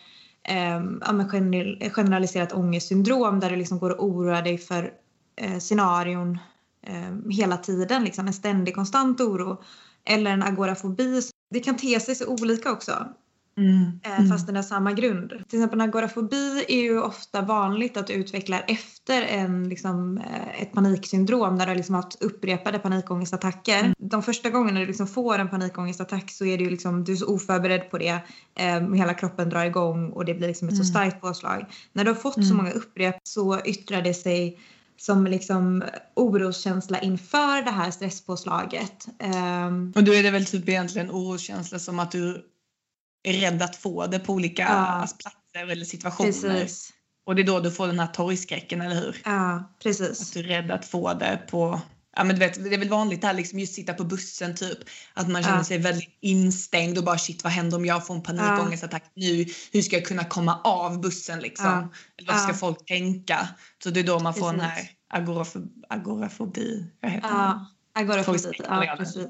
eh, 0.44 1.92
generaliserat 1.92 2.54
ångestsyndrom 2.54 3.40
där 3.40 3.50
du 3.50 3.56
liksom 3.56 3.80
går 3.80 3.90
och 3.90 4.06
oroar 4.06 4.42
dig 4.42 4.58
för 4.58 4.92
eh, 5.36 5.58
scenarion 5.60 6.40
eh, 6.88 7.32
hela 7.32 7.58
tiden, 7.58 8.04
liksom 8.04 8.28
en 8.28 8.34
ständig 8.34 8.76
konstant 8.76 9.22
oro. 9.22 9.62
Eller 10.06 10.32
en 10.32 10.44
agorafobi. 10.44 11.22
Det 11.52 11.60
kan 11.60 11.78
te 11.78 12.00
sig 12.00 12.16
så 12.16 12.28
olika 12.28 12.72
också. 12.72 13.08
Mm. 13.58 14.00
Eh, 14.04 14.20
mm. 14.20 14.30
Fast 14.30 14.48
den 14.48 14.56
har 14.56 14.64
samma 14.64 14.94
grund. 14.94 15.30
Till 15.30 15.60
exempel 15.60 15.82
agorafobi 15.82 16.66
är 16.68 16.82
ju 16.82 17.02
ofta 17.02 17.42
vanligt 17.42 17.98
att 17.98 18.08
du 18.08 18.14
utvecklar 18.14 18.66
efter 18.68 19.22
en, 19.22 19.70
liksom, 19.70 20.18
eh, 20.18 20.62
ett 20.62 20.72
paniksyndrom 20.72 21.58
där 21.58 21.66
du 21.66 21.72
har 21.72 21.76
liksom 21.76 21.96
haft 21.96 22.22
upprepade 22.22 22.80
panikångestattacker. 22.80 23.80
Mm. 23.80 23.94
De 24.10 24.24
första 24.24 24.50
gångerna 24.50 24.80
du 24.80 24.86
liksom 24.86 25.08
får 25.08 25.40
en 25.40 25.50
panikångestattack 25.50 26.32
så 26.32 26.46
är 26.46 26.58
du, 26.58 26.70
liksom, 26.70 27.04
du 27.04 27.12
är 27.12 27.16
så 27.16 27.28
oförberedd 27.28 27.92
på 27.92 27.98
det. 27.98 28.20
Eh, 28.60 28.94
hela 28.94 29.14
kroppen 29.14 29.50
drar 29.50 29.66
igång 29.66 30.10
och 30.10 30.26
det 30.26 30.34
blir 30.34 30.48
liksom 30.48 30.68
ett 30.68 30.76
så 30.76 30.82
mm. 30.82 30.94
starkt 30.94 31.22
påslag. 31.22 31.66
När 31.94 32.04
du 32.04 32.10
har 32.10 32.16
fått 32.16 32.34
så 32.34 32.42
mm. 32.42 32.58
många 32.58 32.72
upprep 32.72 33.16
så 33.24 33.60
yttrar 33.66 34.02
det 34.02 34.14
sig 34.14 34.60
som 34.98 35.28
liksom 35.28 35.84
oroskänsla 36.16 37.00
inför 37.00 37.62
det 37.62 37.72
här 37.72 37.92
stresspåslaget. 37.92 39.08
Um, 39.68 39.94
och 39.96 40.04
då 40.04 40.14
är 40.14 40.24
det 40.24 40.32
väl 40.32 40.46
typ 40.46 40.70
egentligen 40.70 41.12
oroskänsla 41.12 41.80
som 41.80 42.00
att 42.00 42.12
du 42.12 42.46
är 43.24 43.34
rädd 43.34 43.62
att 43.62 43.76
få 43.76 44.08
det 44.08 44.20
på 44.20 44.34
olika 44.34 44.62
ja. 44.62 45.08
platser 45.20 45.72
eller 45.72 45.86
situationer. 45.86 46.32
Precis. 46.32 46.94
Och 47.26 47.36
det 47.36 47.42
är 47.42 47.46
då 47.46 47.60
du 47.60 47.72
får 47.72 47.88
den 47.88 48.00
här 48.00 48.08
torgskräcken, 48.08 48.82
eller 48.82 48.96
hur? 48.96 49.22
Ja, 49.26 49.74
precis. 49.84 50.22
Att 50.22 50.34
du 50.34 50.40
är 50.40 50.44
rädd 50.44 50.72
att 50.72 50.86
få 50.86 51.14
det 51.14 51.40
på 51.50 51.82
Ja 52.20 52.24
men 52.24 52.36
du 52.36 52.40
vet, 52.40 52.64
det 52.64 52.74
är 52.74 52.78
väl 52.78 52.90
vanligt 52.90 53.24
här 53.24 53.34
liksom 53.34 53.60
just 53.60 53.74
sitta 53.74 53.94
på 53.94 54.04
bussen 54.04 54.56
typ. 54.56 54.78
Att 55.14 55.30
man 55.30 55.44
känner 55.44 55.58
ja. 55.58 55.64
sig 55.64 55.78
väldigt 55.78 56.18
instängd 56.22 56.98
och 56.98 57.04
bara 57.04 57.18
shit 57.18 57.44
vad 57.44 57.54
händer 57.54 57.78
om 57.78 57.86
jag 57.86 58.08
får 58.08 58.16
en 58.16 58.24
panikångestattack 58.24 59.04
ja. 59.14 59.28
nu? 59.28 59.46
Hur 59.72 59.82
ska 59.82 59.96
jag 59.96 60.06
kunna 60.06 60.24
komma 60.24 60.62
av 60.64 61.02
bussen 61.02 61.40
liksom? 61.40 61.66
Ja. 61.66 61.90
Eller 62.18 62.34
vad 62.34 62.42
ska 62.42 62.54
folk 62.54 62.86
tänka? 62.86 63.48
Så 63.84 63.90
det 63.90 64.00
är 64.00 64.04
då 64.04 64.20
man 64.20 64.34
får 64.34 64.52
precis. 64.52 64.62
den 64.62 64.70
här 64.70 64.90
agorafobi, 65.10 65.70
agorafobi 65.90 66.86
heter 67.04 67.30
ja. 67.30 67.66
Agorafobi, 67.94 68.40
ja 68.58 68.96
precis. 68.98 69.28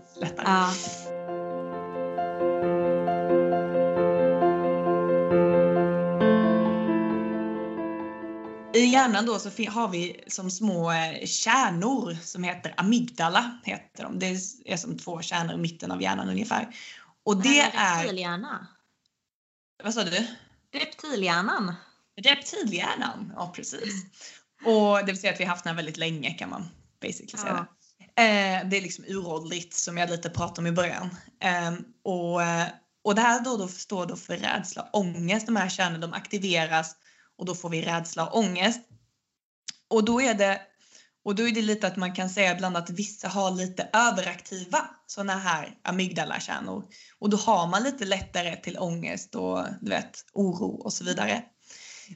I 8.79 8.85
hjärnan 8.85 9.25
då 9.25 9.39
så 9.39 9.49
har 9.69 9.87
vi 9.87 10.23
som 10.27 10.51
små 10.51 10.91
eh, 10.91 11.25
kärnor 11.25 12.17
som 12.23 12.43
heter 12.43 12.73
amygdala. 12.77 13.59
Heter 13.63 14.03
de. 14.03 14.19
Det 14.19 14.25
är 14.65 14.77
som 14.77 14.97
två 14.97 15.21
kärnor 15.21 15.53
i 15.53 15.57
mitten 15.57 15.91
av 15.91 16.01
hjärnan 16.01 16.29
ungefär. 16.29 16.75
Och 17.25 17.41
det 17.41 17.59
är... 17.61 18.01
Reptilhjärna. 18.01 18.67
Vad 19.83 19.93
sa 19.93 20.03
du? 20.03 20.27
Reptilhjärnan. 20.73 21.75
Reptilhjärnan, 22.21 23.33
ja 23.35 23.51
precis. 23.55 24.05
Och 24.65 24.97
det 24.97 25.05
vill 25.05 25.19
säga 25.19 25.33
att 25.33 25.39
vi 25.39 25.43
har 25.43 25.51
haft 25.51 25.63
den 25.63 25.75
väldigt 25.75 25.97
länge 25.97 26.33
kan 26.33 26.49
man 26.49 26.69
basically 27.01 27.37
säga. 27.37 27.67
Ja. 28.15 28.23
Eh, 28.23 28.69
det 28.69 28.77
är 28.77 28.81
liksom 28.81 29.05
uråldrigt 29.07 29.73
som 29.73 29.97
jag 29.97 30.09
lite 30.09 30.29
pratade 30.29 30.59
om 30.59 30.67
i 30.67 30.71
början. 30.71 31.09
Ehm, 31.39 31.83
och, 32.03 32.43
eh, 32.43 32.67
och 33.03 33.15
det 33.15 33.21
här 33.21 33.43
då, 33.43 33.57
då 33.57 33.67
står 33.67 34.05
då 34.05 34.15
för 34.15 34.37
rädsla 34.37 34.81
och 34.81 34.99
ångest. 34.99 35.45
De 35.45 35.55
här 35.55 35.69
kärnorna 35.69 36.07
de 36.07 36.13
aktiveras 36.13 36.95
och 37.39 37.45
då 37.45 37.55
får 37.55 37.69
vi 37.69 37.81
rädsla 37.81 38.27
och 38.27 38.37
ångest. 38.37 38.81
Och 39.87 40.05
då 40.05 40.21
är 40.21 40.33
det, 40.33 40.61
och 41.23 41.35
då 41.35 41.47
är 41.47 41.51
det 41.51 41.61
lite 41.61 41.87
att 41.87 41.97
man 41.97 42.15
kan 42.15 42.29
säga 42.29 42.55
ibland 42.55 42.77
att 42.77 42.89
vissa 42.89 43.27
har 43.27 43.51
lite 43.51 43.89
överaktiva 43.93 44.89
sådana 45.07 45.37
här 45.37 45.77
amygdalakärnor. 45.83 46.83
Och 47.19 47.29
då 47.29 47.37
har 47.37 47.67
man 47.67 47.83
lite 47.83 48.05
lättare 48.05 48.55
till 48.55 48.77
ångest 48.77 49.35
och 49.35 49.65
du 49.81 49.89
vet, 49.89 50.25
oro 50.33 50.81
och 50.83 50.93
så 50.93 51.03
vidare. 51.03 51.43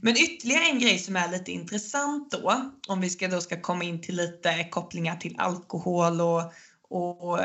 Men 0.02 0.18
ytterligare 0.18 0.66
en 0.66 0.80
grej 0.80 1.00
som 1.00 1.16
är 1.16 1.32
lite 1.32 1.52
intressant 1.52 2.32
då, 2.32 2.72
om 2.88 3.02
vi 3.02 3.10
ska 3.10 3.28
då 3.28 3.42
ska 3.42 3.62
komma 3.62 3.84
in 3.84 4.02
till 4.02 4.16
lite 4.16 4.64
kopplingar 4.64 5.16
till 5.16 5.36
alkohol 5.38 6.22
och, 6.22 6.54
och 6.90 7.40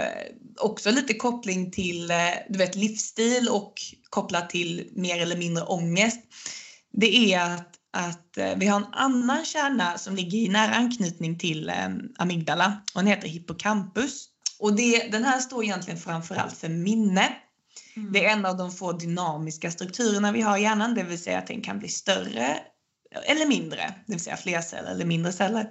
också 0.56 0.90
lite 0.90 1.14
koppling 1.14 1.70
till 1.70 2.10
eh, 2.10 2.16
du 2.48 2.58
vet, 2.58 2.74
livsstil 2.74 3.48
och 3.48 3.74
kopplat 4.10 4.50
till 4.50 4.90
mer 4.92 5.20
eller 5.20 5.36
mindre 5.36 5.64
ångest 5.64 6.20
det 6.92 7.34
är 7.34 7.54
att, 7.54 7.74
att 7.92 8.38
eh, 8.38 8.56
vi 8.56 8.66
har 8.66 8.80
en 8.80 8.86
annan 8.92 9.44
kärna 9.44 9.98
som 9.98 10.16
ligger 10.16 10.38
i 10.38 10.48
nära 10.48 10.74
anknytning 10.74 11.38
till 11.38 11.68
eh, 11.68 11.88
amygdala 12.18 12.82
och 12.94 13.00
den 13.00 13.06
heter 13.06 13.28
hippocampus. 13.28 14.28
Och 14.58 14.76
det, 14.76 15.08
den 15.12 15.24
här 15.24 15.40
står 15.40 15.64
egentligen 15.64 16.00
framförallt 16.00 16.56
för 16.56 16.68
minne. 16.68 17.32
Mm. 17.96 18.12
Det 18.12 18.24
är 18.24 18.32
en 18.32 18.46
av 18.46 18.56
de 18.56 18.72
få 18.72 18.92
dynamiska 18.92 19.70
strukturerna 19.70 20.32
vi 20.32 20.40
har 20.40 20.58
i 20.58 20.62
hjärnan, 20.62 20.94
det 20.94 21.02
vill 21.02 21.22
säga 21.22 21.38
att 21.38 21.46
den 21.46 21.62
kan 21.62 21.78
bli 21.78 21.88
större 21.88 22.60
eller 23.26 23.46
mindre, 23.46 23.94
det 24.06 24.12
vill 24.12 24.20
säga 24.20 24.36
fler 24.36 24.60
celler 24.60 24.90
eller 24.90 25.04
mindre 25.04 25.32
celler. 25.32 25.70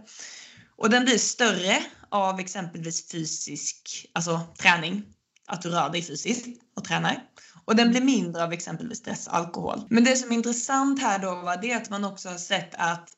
Och 0.78 0.90
den 0.90 1.06
blir 1.06 1.18
större 1.18 1.84
av 2.10 2.40
exempelvis 2.40 3.12
fysisk, 3.12 4.08
alltså 4.14 4.42
träning, 4.60 5.04
att 5.48 5.62
du 5.62 5.70
rör 5.70 5.90
dig 5.90 6.02
fysiskt 6.02 6.48
och 6.76 6.84
tränar. 6.84 7.24
Och 7.66 7.76
den 7.76 7.90
blir 7.90 8.02
mindre 8.02 8.44
av 8.44 8.54
exempelvis 8.54 8.98
stress 8.98 9.28
och 9.28 9.36
alkohol. 9.36 9.82
Men 9.90 10.04
det 10.04 10.16
som 10.16 10.32
är 10.32 10.36
intressant 10.36 11.02
här 11.02 11.20
då 11.20 11.36
var 11.36 11.62
det 11.62 11.74
att 11.74 11.90
man 11.90 12.06
också 12.06 12.30
har 12.30 12.38
sett 12.38 12.76
att 12.76 13.10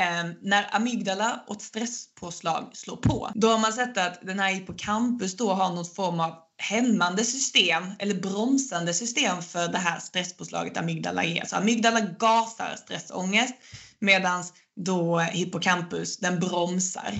eh, 0.00 0.30
när 0.42 0.76
amygdala 0.76 1.44
och 1.46 1.62
stresspåslag 1.62 2.70
slår 2.72 2.96
på, 2.96 3.30
då 3.34 3.48
har 3.48 3.58
man 3.58 3.72
sett 3.72 3.98
att 3.98 4.20
den 4.22 4.38
här 4.38 4.52
hippocampus 4.52 5.36
då 5.36 5.52
har 5.52 5.74
någon 5.74 5.84
form 5.84 6.20
av 6.20 6.34
hämmande 6.58 7.24
system 7.24 7.84
eller 7.98 8.14
bromsande 8.14 8.94
system 8.94 9.42
för 9.42 9.68
det 9.68 9.78
här 9.78 9.98
stresspåslaget 9.98 10.76
amygdala 10.76 11.24
ger. 11.24 11.44
Så 11.44 11.56
amygdala 11.56 12.00
gasar 12.00 12.76
stressångest 12.76 13.54
medan 14.00 14.44
då 14.76 15.18
hippocampus 15.18 16.16
den 16.16 16.40
bromsar. 16.40 17.18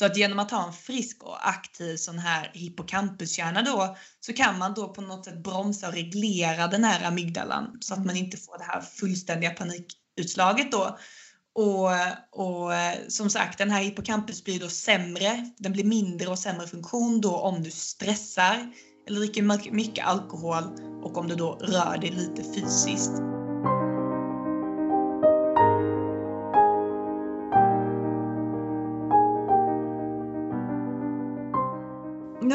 Så 0.00 0.06
att 0.06 0.16
genom 0.16 0.38
att 0.38 0.50
ha 0.50 0.66
en 0.66 0.72
frisk 0.72 1.22
och 1.22 1.48
aktiv 1.48 1.96
sån 1.96 2.18
här 2.18 2.50
hippocampuskärna 2.54 3.62
då 3.62 3.96
så 4.20 4.32
kan 4.32 4.58
man 4.58 4.74
då 4.74 4.88
på 4.88 5.00
något 5.00 5.24
sätt 5.24 5.42
bromsa 5.42 5.88
och 5.88 5.94
reglera 5.94 6.66
den 6.66 6.84
här 6.84 7.04
amygdalan 7.04 7.76
så 7.80 7.94
att 7.94 8.06
man 8.06 8.16
inte 8.16 8.36
får 8.36 8.58
det 8.58 8.64
här 8.64 8.80
fullständiga 8.80 9.50
panikutslaget 9.50 10.72
då. 10.72 10.98
Och, 11.54 11.90
och 12.30 12.72
som 13.08 13.30
sagt, 13.30 13.58
den 13.58 13.70
här 13.70 13.82
hippocampus 13.82 14.44
blir 14.44 14.60
då 14.60 14.68
sämre, 14.68 15.50
den 15.58 15.72
blir 15.72 15.84
mindre 15.84 16.28
och 16.28 16.38
sämre 16.38 16.66
funktion 16.66 17.20
då 17.20 17.36
om 17.36 17.62
du 17.62 17.70
stressar 17.70 18.72
eller 19.08 19.20
dricker 19.20 19.72
mycket 19.72 20.06
alkohol 20.06 20.64
och 21.02 21.18
om 21.18 21.28
du 21.28 21.34
då 21.34 21.52
rör 21.52 21.98
dig 21.98 22.10
lite 22.10 22.42
fysiskt. 22.54 23.39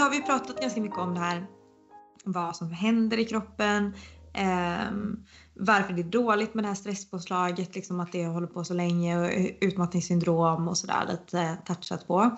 Har 0.06 0.12
vi 0.12 0.22
pratat 0.22 0.62
ganska 0.62 0.82
mycket 0.82 0.98
om 0.98 1.14
det 1.14 1.20
här. 1.20 1.48
Vad 2.24 2.56
som 2.56 2.72
händer 2.72 3.18
i 3.18 3.26
kroppen. 3.26 3.94
Eh, 4.34 4.92
varför 5.54 5.94
det 5.94 6.02
är 6.02 6.04
dåligt 6.04 6.54
med 6.54 6.64
det 6.64 6.68
här 6.68 6.76
stresspåslaget, 6.76 7.76
liksom 7.76 8.00
att 8.00 8.12
det 8.12 8.26
håller 8.26 8.48
på 8.48 8.64
så 8.64 8.74
länge 8.74 9.18
och 9.18 9.32
utmattningssyndrom 9.62 10.68
och 10.68 10.78
sådär 10.78 11.08
lite 11.12 11.58
touchat 11.66 12.08
på. 12.08 12.38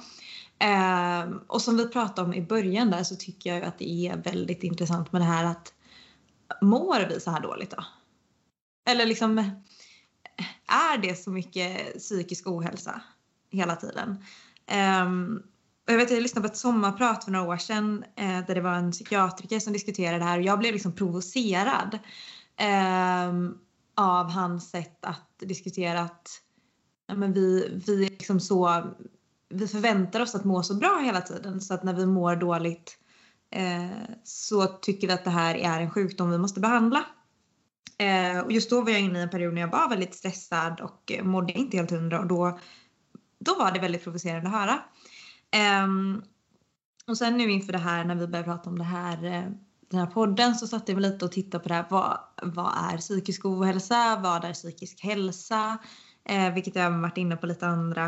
Eh, 0.60 1.30
och 1.48 1.62
som 1.62 1.78
vi 1.78 1.88
pratade 1.88 2.28
om 2.28 2.34
i 2.34 2.42
början 2.42 2.92
där 2.92 3.04
så 3.04 3.16
tycker 3.16 3.54
jag 3.54 3.64
att 3.64 3.80
det 3.80 4.08
är 4.08 4.18
väldigt 4.18 4.64
intressant 4.64 5.12
med 5.12 5.22
det 5.22 5.26
här 5.26 5.46
att 5.46 5.74
mår 6.62 7.10
vi 7.10 7.20
så 7.20 7.32
här 7.32 7.42
dåligt 7.42 7.72
då? 7.72 7.84
Eller 8.90 9.06
liksom 9.06 9.38
är 10.68 10.98
det 10.98 11.16
så 11.16 11.32
mycket 11.32 11.98
psykisk 11.98 12.48
ohälsa 12.48 13.02
hela 13.52 13.76
tiden? 13.76 14.24
Um, 15.06 15.44
jag, 15.92 15.98
vet, 15.98 16.12
jag 16.12 16.22
lyssnade 16.22 16.48
på 16.48 16.52
ett 16.52 16.58
sommarprat 16.58 17.24
för 17.24 17.32
några 17.32 17.48
år 17.48 17.58
sedan 17.58 18.04
eh, 18.16 18.46
där 18.48 18.56
det 18.56 18.62
var 18.62 18.74
en 18.74 18.92
psykiatriker 18.92 19.60
som 19.60 19.74
diskuterade 19.74 20.18
det 20.18 20.24
här 20.24 20.40
och 20.40 20.46
jag 20.46 20.60
blev 20.60 20.74
liksom 20.74 20.92
provocerad 20.92 22.00
eh, 22.60 23.34
av 23.96 24.30
hans 24.32 24.70
sätt 24.70 25.06
att 25.06 25.40
diskutera 25.40 26.00
att 26.00 26.42
ja, 27.08 27.16
men 27.16 27.34
vi, 27.34 27.70
vi, 27.88 27.98
liksom 27.98 28.40
så, 28.40 28.84
vi 29.50 29.68
förväntar 29.68 30.20
oss 30.20 30.36
att 30.36 30.46
må 30.46 30.64
så 30.64 30.74
bra 30.76 31.00
hela 31.04 31.22
tiden 31.22 31.62
så 31.62 31.74
att 31.74 31.84
när 31.84 31.94
vi 31.94 32.06
mår 32.06 32.36
dåligt 32.36 32.98
eh, 33.52 34.16
så 34.24 34.68
tycker 34.68 35.08
vi 35.08 35.14
att 35.14 35.24
det 35.24 35.30
här 35.30 35.56
är 35.56 35.82
en 35.82 35.92
sjukdom 35.92 36.32
vi 36.32 36.38
måste 36.38 36.60
behandla. 36.60 37.06
Eh, 37.98 38.40
och 38.40 38.52
just 38.52 38.70
då 38.70 38.82
var 38.82 38.92
jag 38.92 39.02
inne 39.02 39.20
i 39.20 39.22
en 39.22 39.30
period 39.30 39.54
när 39.54 39.62
jag 39.62 39.72
var 39.72 39.90
väldigt 39.90 40.16
stressad 40.16 40.82
och 40.82 41.12
mådde 41.24 41.54
inte 41.54 41.78
helt 41.78 41.92
hundra 41.92 42.20
och 42.20 42.28
då 42.28 42.60
då 43.40 43.56
var 43.56 43.72
det 43.72 43.80
väldigt 43.80 44.04
provocerande 44.04 44.48
att 44.48 44.54
höra. 44.54 44.80
Um, 45.84 46.24
och 47.08 47.18
sen 47.18 47.38
nu 47.38 47.52
inför 47.52 47.72
det 47.72 47.78
här 47.78 48.06
när 48.06 48.16
vi 48.16 48.28
började 48.28 48.52
prata 48.52 48.70
om 48.70 48.78
det 48.78 48.84
här, 48.84 49.26
eh, 49.26 49.44
den 49.90 50.00
här 50.00 50.08
podden 50.08 50.56
så 50.56 50.68
satt 50.68 50.90
jag 50.90 51.02
lite 51.02 51.26
och 51.26 51.32
tittade 51.32 51.64
på 51.64 51.68
det 51.68 51.76
här. 51.76 51.86
Vad, 51.90 52.20
vad 52.42 52.74
är 52.94 52.98
psykisk 52.98 53.46
ohälsa? 53.46 54.20
Vad 54.24 54.46
är 54.46 54.54
psykisk 54.54 55.04
hälsa? 55.04 55.78
Eh, 56.30 56.54
vilket 56.54 56.76
jag 56.76 56.92
har 56.92 57.02
varit 57.02 57.18
inne 57.18 57.38
på 57.38 57.46
lite 57.46 57.68
andra 57.68 58.06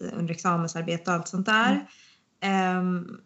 eh, 0.00 0.18
under 0.18 0.34
examensarbete 0.34 1.10
och 1.10 1.16
allt 1.16 1.28
sånt 1.28 1.46
där. 1.46 1.86
Mm. 2.40 2.78
Um, 2.78 3.20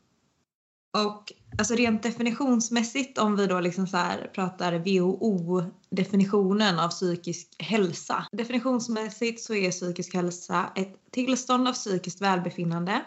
och 0.95 1.33
alltså 1.59 1.75
rent 1.75 2.03
definitionsmässigt 2.03 3.19
om 3.19 3.37
vi 3.37 3.47
då 3.47 3.61
liksom 3.61 3.87
så 3.87 3.99
pratar 4.35 4.79
WHO-definitionen 4.79 6.79
av 6.79 6.89
psykisk 6.89 7.49
hälsa. 7.59 8.27
Definitionsmässigt 8.33 9.43
så 9.43 9.55
är 9.55 9.71
psykisk 9.71 10.15
hälsa 10.15 10.73
ett 10.75 10.97
tillstånd 11.11 11.69
av 11.69 11.73
psykiskt 11.73 12.21
välbefinnande 12.21 13.05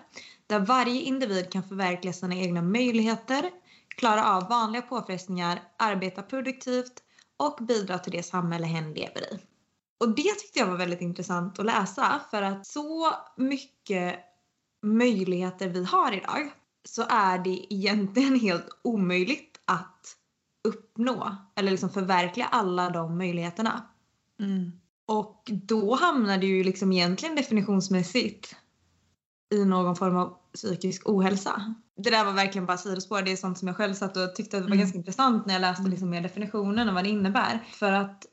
där 0.47 0.59
varje 0.59 1.01
individ 1.01 1.51
kan 1.51 1.63
förverkliga 1.63 2.13
sina 2.13 2.35
egna 2.35 2.61
möjligheter, 2.61 3.51
klara 3.87 4.35
av 4.35 4.49
vanliga 4.49 4.81
påfrestningar, 4.81 5.61
arbeta 5.77 6.23
produktivt 6.23 6.93
och 7.37 7.65
bidra 7.65 7.99
till 7.99 8.11
det 8.11 8.23
samhälle 8.23 8.65
hen 8.65 8.93
lever 8.93 9.33
i. 9.33 9.39
Och 9.99 10.15
det 10.15 10.39
tyckte 10.39 10.59
jag 10.59 10.67
var 10.67 10.77
väldigt 10.77 11.01
intressant 11.01 11.59
att 11.59 11.65
läsa 11.65 12.21
för 12.31 12.41
att 12.41 12.67
så 12.67 13.11
mycket 13.37 14.19
möjligheter 14.83 15.69
vi 15.69 15.85
har 15.85 16.11
idag 16.11 16.51
så 16.85 17.05
är 17.09 17.39
det 17.39 17.73
egentligen 17.73 18.39
helt 18.39 18.69
omöjligt 18.81 19.59
att 19.65 20.17
uppnå 20.63 21.35
eller 21.55 21.71
liksom 21.71 21.89
förverkliga 21.89 22.45
alla 22.45 22.89
de 22.89 23.17
möjligheterna. 23.17 23.83
Mm. 24.39 24.71
Och 25.05 25.43
då 25.45 25.95
hamnar 25.95 26.37
det 26.37 26.47
ju 26.47 26.63
liksom 26.63 26.91
egentligen 26.91 27.35
definitionsmässigt 27.35 28.55
i 29.49 29.65
någon 29.65 29.95
form 29.95 30.17
av 30.17 30.37
psykisk 30.53 31.09
ohälsa. 31.09 31.75
Det 31.95 32.09
där 32.09 32.25
var 32.25 32.33
verkligen 32.33 32.65
bara 32.65 32.77
sidospår. 32.77 33.21
Det 33.21 33.31
är 33.31 33.35
sånt 33.35 33.57
som 33.57 33.67
jag 33.67 33.77
själv 33.77 33.93
satt 33.93 34.17
och 34.17 34.35
tyckte 34.35 34.57
att 34.57 34.63
det 34.63 34.69
var 34.69 34.75
mm. 34.75 34.79
ganska 34.79 34.97
intressant 34.97 35.45
när 35.45 35.53
jag 35.53 35.61
läste 35.61 35.81
mm. 35.81 35.91
liksom 35.91 36.09
mer 36.09 36.21
definitionen 36.21 36.89
och 36.89 36.95
vad 36.95 37.03
det 37.03 37.09
innebär. 37.09 37.63
För 37.71 37.91
att 37.91 38.25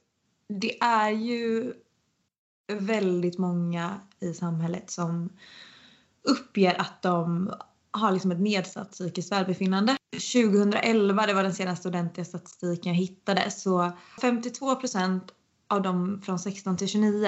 det 0.48 0.82
är 0.82 1.10
ju 1.10 1.74
väldigt 2.72 3.38
många 3.38 4.00
i 4.20 4.34
samhället 4.34 4.90
som 4.90 5.30
uppger 6.22 6.80
att 6.80 7.02
de 7.02 7.52
har 7.94 8.12
liksom 8.12 8.30
ett 8.30 8.40
nedsatt 8.40 8.92
psykiskt 8.92 9.32
välbefinnande. 9.32 9.96
2011, 10.12 11.26
det 11.26 11.34
var 11.34 11.42
den 11.42 11.54
senaste 11.54 11.88
ordentliga 11.88 12.24
statistiken 12.24 12.92
jag 12.92 13.00
hittade, 13.00 13.50
så 13.50 13.92
52% 14.20 15.20
av 15.68 15.82
de 15.82 16.22
från 16.22 16.38
16 16.38 16.76
till 16.76 16.88
29 16.88 17.26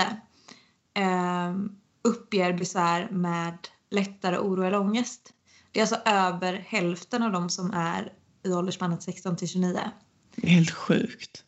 eh, 0.95 1.55
uppger 2.03 2.53
besvär 2.53 3.09
med 3.11 3.59
lättare 3.91 4.39
oro 4.39 4.63
eller 4.63 4.81
ångest. 4.81 5.33
Det 5.73 5.81
är 5.81 5.83
alltså 5.83 6.01
över 6.05 6.53
hälften 6.53 7.23
av 7.23 7.33
de 7.33 7.51
som 7.51 7.71
är 7.71 8.13
i 8.43 8.53
åldersspannet 8.53 9.03
16 9.03 9.37
till 9.37 9.49
29. 9.49 9.81
Det 10.37 10.47
är 10.47 10.51
helt 10.51 10.71
sjukt. 10.71 11.45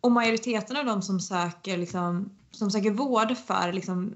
Och 0.00 0.12
majoriteten 0.12 0.76
av 0.76 0.84
de 0.84 1.02
som 1.02 1.20
söker, 1.20 1.78
liksom, 1.78 2.30
som 2.50 2.70
söker 2.70 2.90
vård 2.90 3.36
för 3.46 3.72
liksom, 3.72 4.14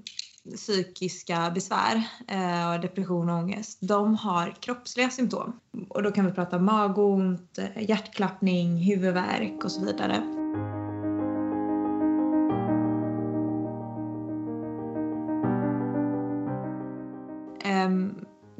psykiska 0.55 1.51
besvär, 1.55 2.03
eh, 2.27 2.81
depression 2.81 3.29
och 3.29 3.35
ångest, 3.35 3.77
de 3.81 4.15
har 4.15 4.55
kroppsliga 4.59 5.09
symptom. 5.09 5.59
Och 5.89 6.03
då 6.03 6.11
kan 6.11 6.25
vi 6.25 6.31
prata 6.31 6.59
magont, 6.59 7.57
eh, 7.57 7.89
hjärtklappning, 7.89 8.77
huvudvärk 8.77 9.63
och 9.63 9.71
så 9.71 9.85
vidare. 9.85 10.42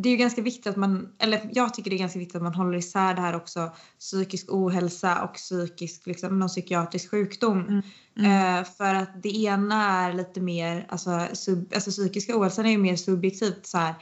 Det 0.03 0.09
är 0.09 0.11
ju 0.11 0.17
ganska 0.17 0.41
viktigt 0.41 0.67
att 0.67 0.75
man, 0.75 1.09
eller 1.19 1.49
jag 1.53 1.73
tycker 1.73 1.89
det 1.89 1.95
är 1.95 1.99
ganska 1.99 2.19
viktigt 2.19 2.35
att 2.35 2.43
man 2.43 2.53
håller 2.53 2.77
isär 2.77 3.13
det 3.13 3.21
här 3.21 3.35
också, 3.35 3.71
psykisk 3.99 4.45
ohälsa 4.49 5.23
och 5.23 5.33
psykisk, 5.33 6.07
liksom, 6.07 6.39
någon 6.39 6.49
psykiatrisk 6.49 7.11
sjukdom. 7.11 7.59
Mm. 7.67 7.81
Mm. 8.17 8.59
Eh, 8.59 8.65
för 8.65 8.95
att 8.95 9.23
det 9.23 9.29
ena 9.29 9.83
är 9.83 10.13
lite 10.13 10.41
mer, 10.41 10.87
alltså, 10.89 11.27
sub, 11.33 11.71
alltså 11.73 11.91
psykiska 11.91 12.39
ohälsan 12.39 12.65
är 12.65 12.71
ju 12.71 12.77
mer 12.77 12.95
subjektivt 12.95 13.65
så 13.65 13.77
här, 13.77 13.95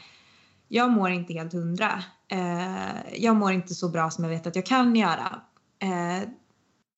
jag 0.67 0.91
mår 0.91 1.09
inte 1.09 1.33
helt 1.33 1.53
hundra. 1.53 2.03
Eh, 2.27 3.21
jag 3.23 3.35
mår 3.35 3.51
inte 3.51 3.75
så 3.75 3.89
bra 3.89 4.09
som 4.09 4.23
jag 4.23 4.31
vet 4.31 4.47
att 4.47 4.55
jag 4.55 4.65
kan 4.65 4.95
göra. 4.95 5.41
Eh, 5.79 6.27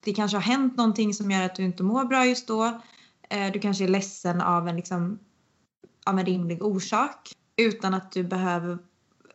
det 0.06 0.14
kanske 0.14 0.38
har 0.38 0.42
hänt 0.42 0.78
någonting 0.78 1.14
som 1.14 1.32
gör 1.32 1.44
att 1.44 1.56
du 1.56 1.64
inte 1.64 1.84
mår 1.84 2.06
bra 2.06 2.26
just 2.26 2.48
då. 2.48 2.82
Eh, 3.30 3.52
du 3.52 3.60
kanske 3.60 3.84
är 3.84 3.88
ledsen 3.88 4.42
av 4.42 4.68
en, 4.68 4.76
liksom, 4.76 5.20
av 6.06 6.20
en 6.20 6.26
rimlig 6.26 6.64
orsak 6.64 7.34
utan 7.58 7.94
att 7.94 8.12
du 8.12 8.24
behöver 8.24 8.78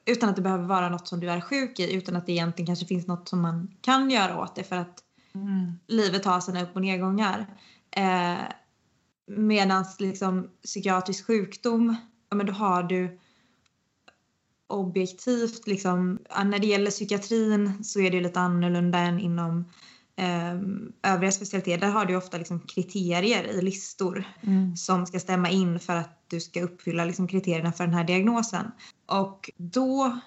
utan 0.09 0.29
att 0.29 0.37
det 0.37 0.43
behöver 0.43 0.65
vara 0.65 0.89
något 0.89 1.09
som 1.09 1.21
du 1.21 1.31
är 1.31 1.41
sjuk 1.41 1.81
i 1.81 1.95
utan 1.95 2.17
att 2.17 2.27
det 2.27 2.33
egentligen 2.33 2.67
kanske 2.67 2.87
finns 2.87 3.07
något 3.07 3.29
som 3.29 3.41
man 3.41 3.75
kan 3.81 4.11
göra 4.11 4.41
åt 4.41 4.55
det 4.55 4.65
för 4.65 4.77
att 4.77 5.03
mm. 5.35 5.73
livet 5.87 6.25
har 6.25 6.41
sina 6.41 6.63
upp 6.63 6.77
och 6.77 6.81
nedgångar. 6.83 7.47
Eh, 7.91 8.39
Medan 9.31 9.85
liksom 9.99 10.51
psykiatrisk 10.65 11.27
sjukdom, 11.27 11.97
ja 12.31 12.37
men 12.37 12.47
då 12.47 12.53
har 12.53 12.83
du 12.83 13.19
objektivt 14.67 15.67
liksom, 15.67 16.19
när 16.45 16.59
det 16.59 16.67
gäller 16.67 16.91
psykiatrin 16.91 17.85
så 17.85 18.01
är 18.01 18.11
det 18.11 18.21
lite 18.21 18.41
annorlunda 18.41 18.99
än 18.99 19.21
inom 19.21 19.65
övriga 21.03 21.33
specialiteter. 21.33 21.87
Där 21.87 21.93
har 21.93 22.07
du 22.07 22.17
ofta 22.17 22.39
liksom 22.39 22.61
kriterier 22.61 23.45
i 23.45 23.63
listor 23.63 24.25
mm. 24.41 24.77
som 24.77 25.07
ska 25.07 25.21
stämma 25.21 25.51
in 25.51 25.81
för 25.81 25.97
att 25.97 26.25
du 26.29 26.41
ska 26.41 26.63
uppfylla 26.63 27.05
liksom 27.05 27.29
kriterierna 27.29 27.73
för 27.73 27.85
den 27.85 27.95
här 27.95 28.05
diagnosen. 28.05 28.67
Och 29.07 29.51
då 29.57 30.19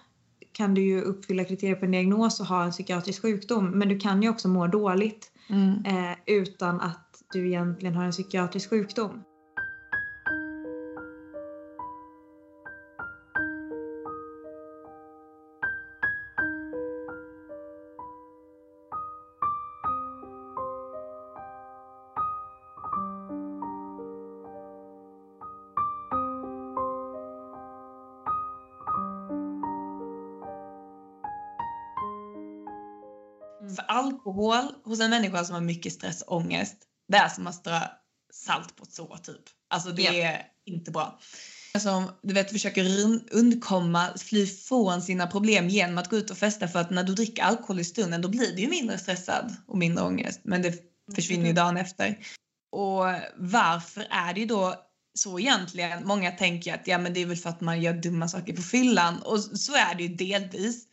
kan 0.51 0.73
du 0.73 0.81
ju 0.81 1.01
uppfylla 1.01 1.43
kriterier 1.43 1.75
på 1.75 1.85
en 1.85 1.91
diagnos 1.91 2.39
och 2.39 2.45
ha 2.45 2.63
en 2.63 2.71
psykiatrisk 2.71 3.21
sjukdom 3.21 3.71
men 3.71 3.89
du 3.89 3.99
kan 3.99 4.23
ju 4.23 4.29
också 4.29 4.47
må 4.47 4.67
dåligt 4.67 5.31
mm. 5.49 5.85
eh, 5.85 6.17
utan 6.25 6.81
att 6.81 7.23
du 7.33 7.47
egentligen 7.47 7.95
har 7.95 8.03
en 8.03 8.11
psykiatrisk 8.11 8.69
sjukdom. 8.69 9.23
Alkohol 33.79 34.65
hos 34.83 34.99
en 34.99 35.09
människa 35.09 35.45
som 35.45 35.53
har 35.53 35.61
mycket 35.61 35.93
stress 35.93 36.21
och 36.21 36.37
ångest, 36.37 36.77
det 37.07 37.17
är 37.17 37.29
som 37.29 37.47
att 37.47 37.55
strö 37.55 37.79
salt 38.33 38.75
på 38.75 38.83
ett 38.83 38.93
sår 38.93 39.17
typ. 39.23 39.43
Alltså 39.69 39.91
det 39.91 40.01
yeah. 40.01 40.15
är 40.15 40.45
inte 40.65 40.91
bra. 40.91 41.19
Som 41.79 42.11
du 42.23 42.33
vet 42.33 42.51
försöker 42.51 42.85
undkomma, 43.31 44.09
fly 44.17 44.47
från 44.47 45.01
sina 45.01 45.27
problem 45.27 45.69
genom 45.69 45.97
att 45.97 46.09
gå 46.09 46.17
ut 46.17 46.31
och 46.31 46.37
festa 46.37 46.67
för 46.67 46.79
att 46.79 46.89
när 46.89 47.03
du 47.03 47.13
dricker 47.15 47.43
alkohol 47.43 47.79
i 47.79 47.83
stunden 47.83 48.21
då 48.21 48.29
blir 48.29 48.55
du 48.55 48.61
ju 48.61 48.69
mindre 48.69 48.97
stressad 48.97 49.55
och 49.67 49.77
mindre 49.77 50.03
ångest. 50.03 50.41
Men 50.43 50.61
det 50.61 50.75
försvinner 51.15 51.47
ju 51.47 51.53
dagen 51.53 51.77
efter. 51.77 52.17
Och 52.71 53.05
varför 53.37 54.07
är 54.09 54.33
det 54.33 54.39
ju 54.39 54.45
då 54.45 54.75
så 55.13 55.39
egentligen? 55.39 56.07
Många 56.07 56.31
tänker 56.31 56.73
att 56.73 56.87
ja, 56.87 56.97
men 56.97 57.13
det 57.13 57.21
är 57.21 57.25
väl 57.25 57.37
för 57.37 57.49
att 57.49 57.61
man 57.61 57.81
gör 57.81 57.93
dumma 57.93 58.27
saker 58.27 58.55
på 58.55 58.61
fyllan 58.61 59.21
och 59.21 59.39
så 59.39 59.73
är 59.73 59.95
det 59.95 60.03
ju 60.03 60.15
delvis. 60.15 60.85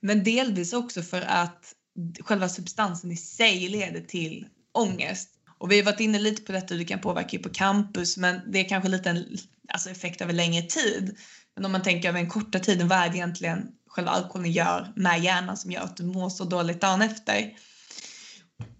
Men 0.00 0.24
delvis 0.24 0.72
också 0.72 1.02
för 1.02 1.20
att 1.20 1.74
själva 2.20 2.48
substansen 2.48 3.12
i 3.12 3.16
sig 3.16 3.68
leder 3.68 4.00
till 4.00 4.46
ångest. 4.72 5.30
Och 5.58 5.72
vi 5.72 5.78
har 5.78 5.84
varit 5.84 6.00
inne 6.00 6.18
lite 6.18 6.42
på 6.42 6.52
detta 6.52 6.74
hur 6.74 6.78
det 6.78 6.84
kan 6.84 7.00
påverka 7.00 7.38
på 7.38 7.48
campus 7.48 8.16
men 8.16 8.40
det 8.52 8.58
är 8.58 8.68
kanske 8.68 8.88
lite 8.88 9.10
en 9.10 9.38
alltså 9.68 9.90
effekt 9.90 10.20
över 10.20 10.32
längre 10.32 10.62
tid. 10.62 11.16
Men 11.54 11.64
om 11.64 11.72
man 11.72 11.82
tänker 11.82 12.08
över 12.08 12.20
en 12.20 12.28
korta 12.28 12.58
tid, 12.58 12.82
vad 12.82 12.98
är 12.98 13.08
det 13.08 13.16
egentligen 13.16 13.68
själva 13.88 14.10
alkoholen 14.10 14.52
gör 14.52 14.92
med 14.96 15.22
hjärnan 15.22 15.56
som 15.56 15.70
gör 15.70 15.80
att 15.80 15.96
du 15.96 16.04
mår 16.04 16.28
så 16.28 16.44
dåligt 16.44 16.80
dagen 16.80 17.02
efter? 17.02 17.56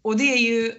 Och 0.02 0.16
det 0.16 0.32
är 0.32 0.38
ju 0.38 0.72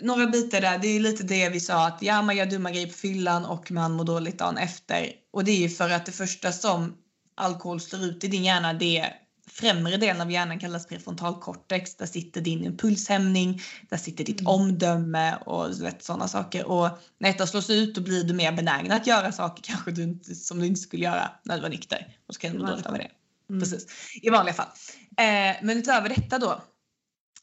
några 0.00 0.26
bitar 0.26 0.60
där, 0.60 0.78
det 0.78 0.88
är 0.88 1.00
lite 1.00 1.22
det 1.22 1.48
vi 1.48 1.60
sa 1.60 1.86
att 1.86 2.02
ja, 2.02 2.22
man 2.22 2.36
gör 2.36 2.46
dumma 2.46 2.70
grejer 2.70 2.86
på 2.86 2.92
fyllan 2.92 3.44
och 3.44 3.70
man 3.70 3.92
mår 3.92 4.04
dåligt 4.04 4.38
dagen 4.38 4.58
efter. 4.58 5.12
Och 5.32 5.44
det 5.44 5.52
är 5.52 5.56
ju 5.56 5.68
för 5.68 5.90
att 5.90 6.06
det 6.06 6.12
första 6.12 6.52
som 6.52 6.96
alkohol 7.34 7.80
slår 7.80 8.04
ut 8.04 8.24
i 8.24 8.28
din 8.28 8.44
hjärna 8.44 8.72
det 8.72 8.98
är 8.98 9.21
främre 9.52 9.96
delen 9.96 10.20
av 10.20 10.30
hjärnan 10.30 10.58
kallas 10.58 10.86
prefrontalkortex. 10.86 11.94
Där 11.94 12.06
sitter 12.06 12.40
din 12.40 12.64
impulshämning, 12.64 13.60
där 13.88 13.96
sitter 13.96 14.24
ditt 14.24 14.40
mm. 14.40 14.52
omdöme 14.52 15.36
och 15.36 15.74
sådana 16.00 16.28
saker. 16.28 16.64
Och 16.64 16.88
när 17.18 17.32
detta 17.32 17.46
slås 17.46 17.70
ut 17.70 17.94
då 17.94 18.00
blir 18.00 18.24
du 18.24 18.34
mer 18.34 18.52
benägen 18.52 18.92
att 18.92 19.06
göra 19.06 19.32
saker 19.32 19.62
kanske 19.62 19.90
du 19.90 20.02
inte, 20.02 20.34
som 20.34 20.58
du 20.58 20.66
inte 20.66 20.80
skulle 20.80 21.04
göra 21.04 21.30
när 21.42 21.56
du 21.56 21.62
var 21.62 21.68
nykter. 21.68 22.16
Och 22.26 22.34
så 22.34 22.40
kan 22.40 22.52
du 22.52 22.58
må 22.58 22.66
dåligt 22.66 22.86
av 22.86 22.92
det. 22.92 23.10
Mm. 23.50 23.60
Precis. 23.60 23.86
I 24.22 24.30
vanliga 24.30 24.54
fall. 24.54 24.68
Eh, 25.16 25.56
men 25.62 25.78
utöver 25.78 26.08
detta 26.08 26.38
då 26.38 26.62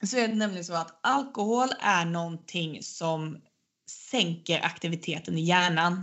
så 0.04 0.18
är 0.18 0.28
det 0.28 0.36
nämligen 0.36 0.66
så 0.66 0.74
att 0.74 1.00
alkohol 1.04 1.70
är 1.80 2.06
någonting 2.06 2.84
som 2.84 3.38
sänker 4.12 4.66
aktiviteten 4.66 5.38
i 5.38 5.42
hjärnan 5.42 5.94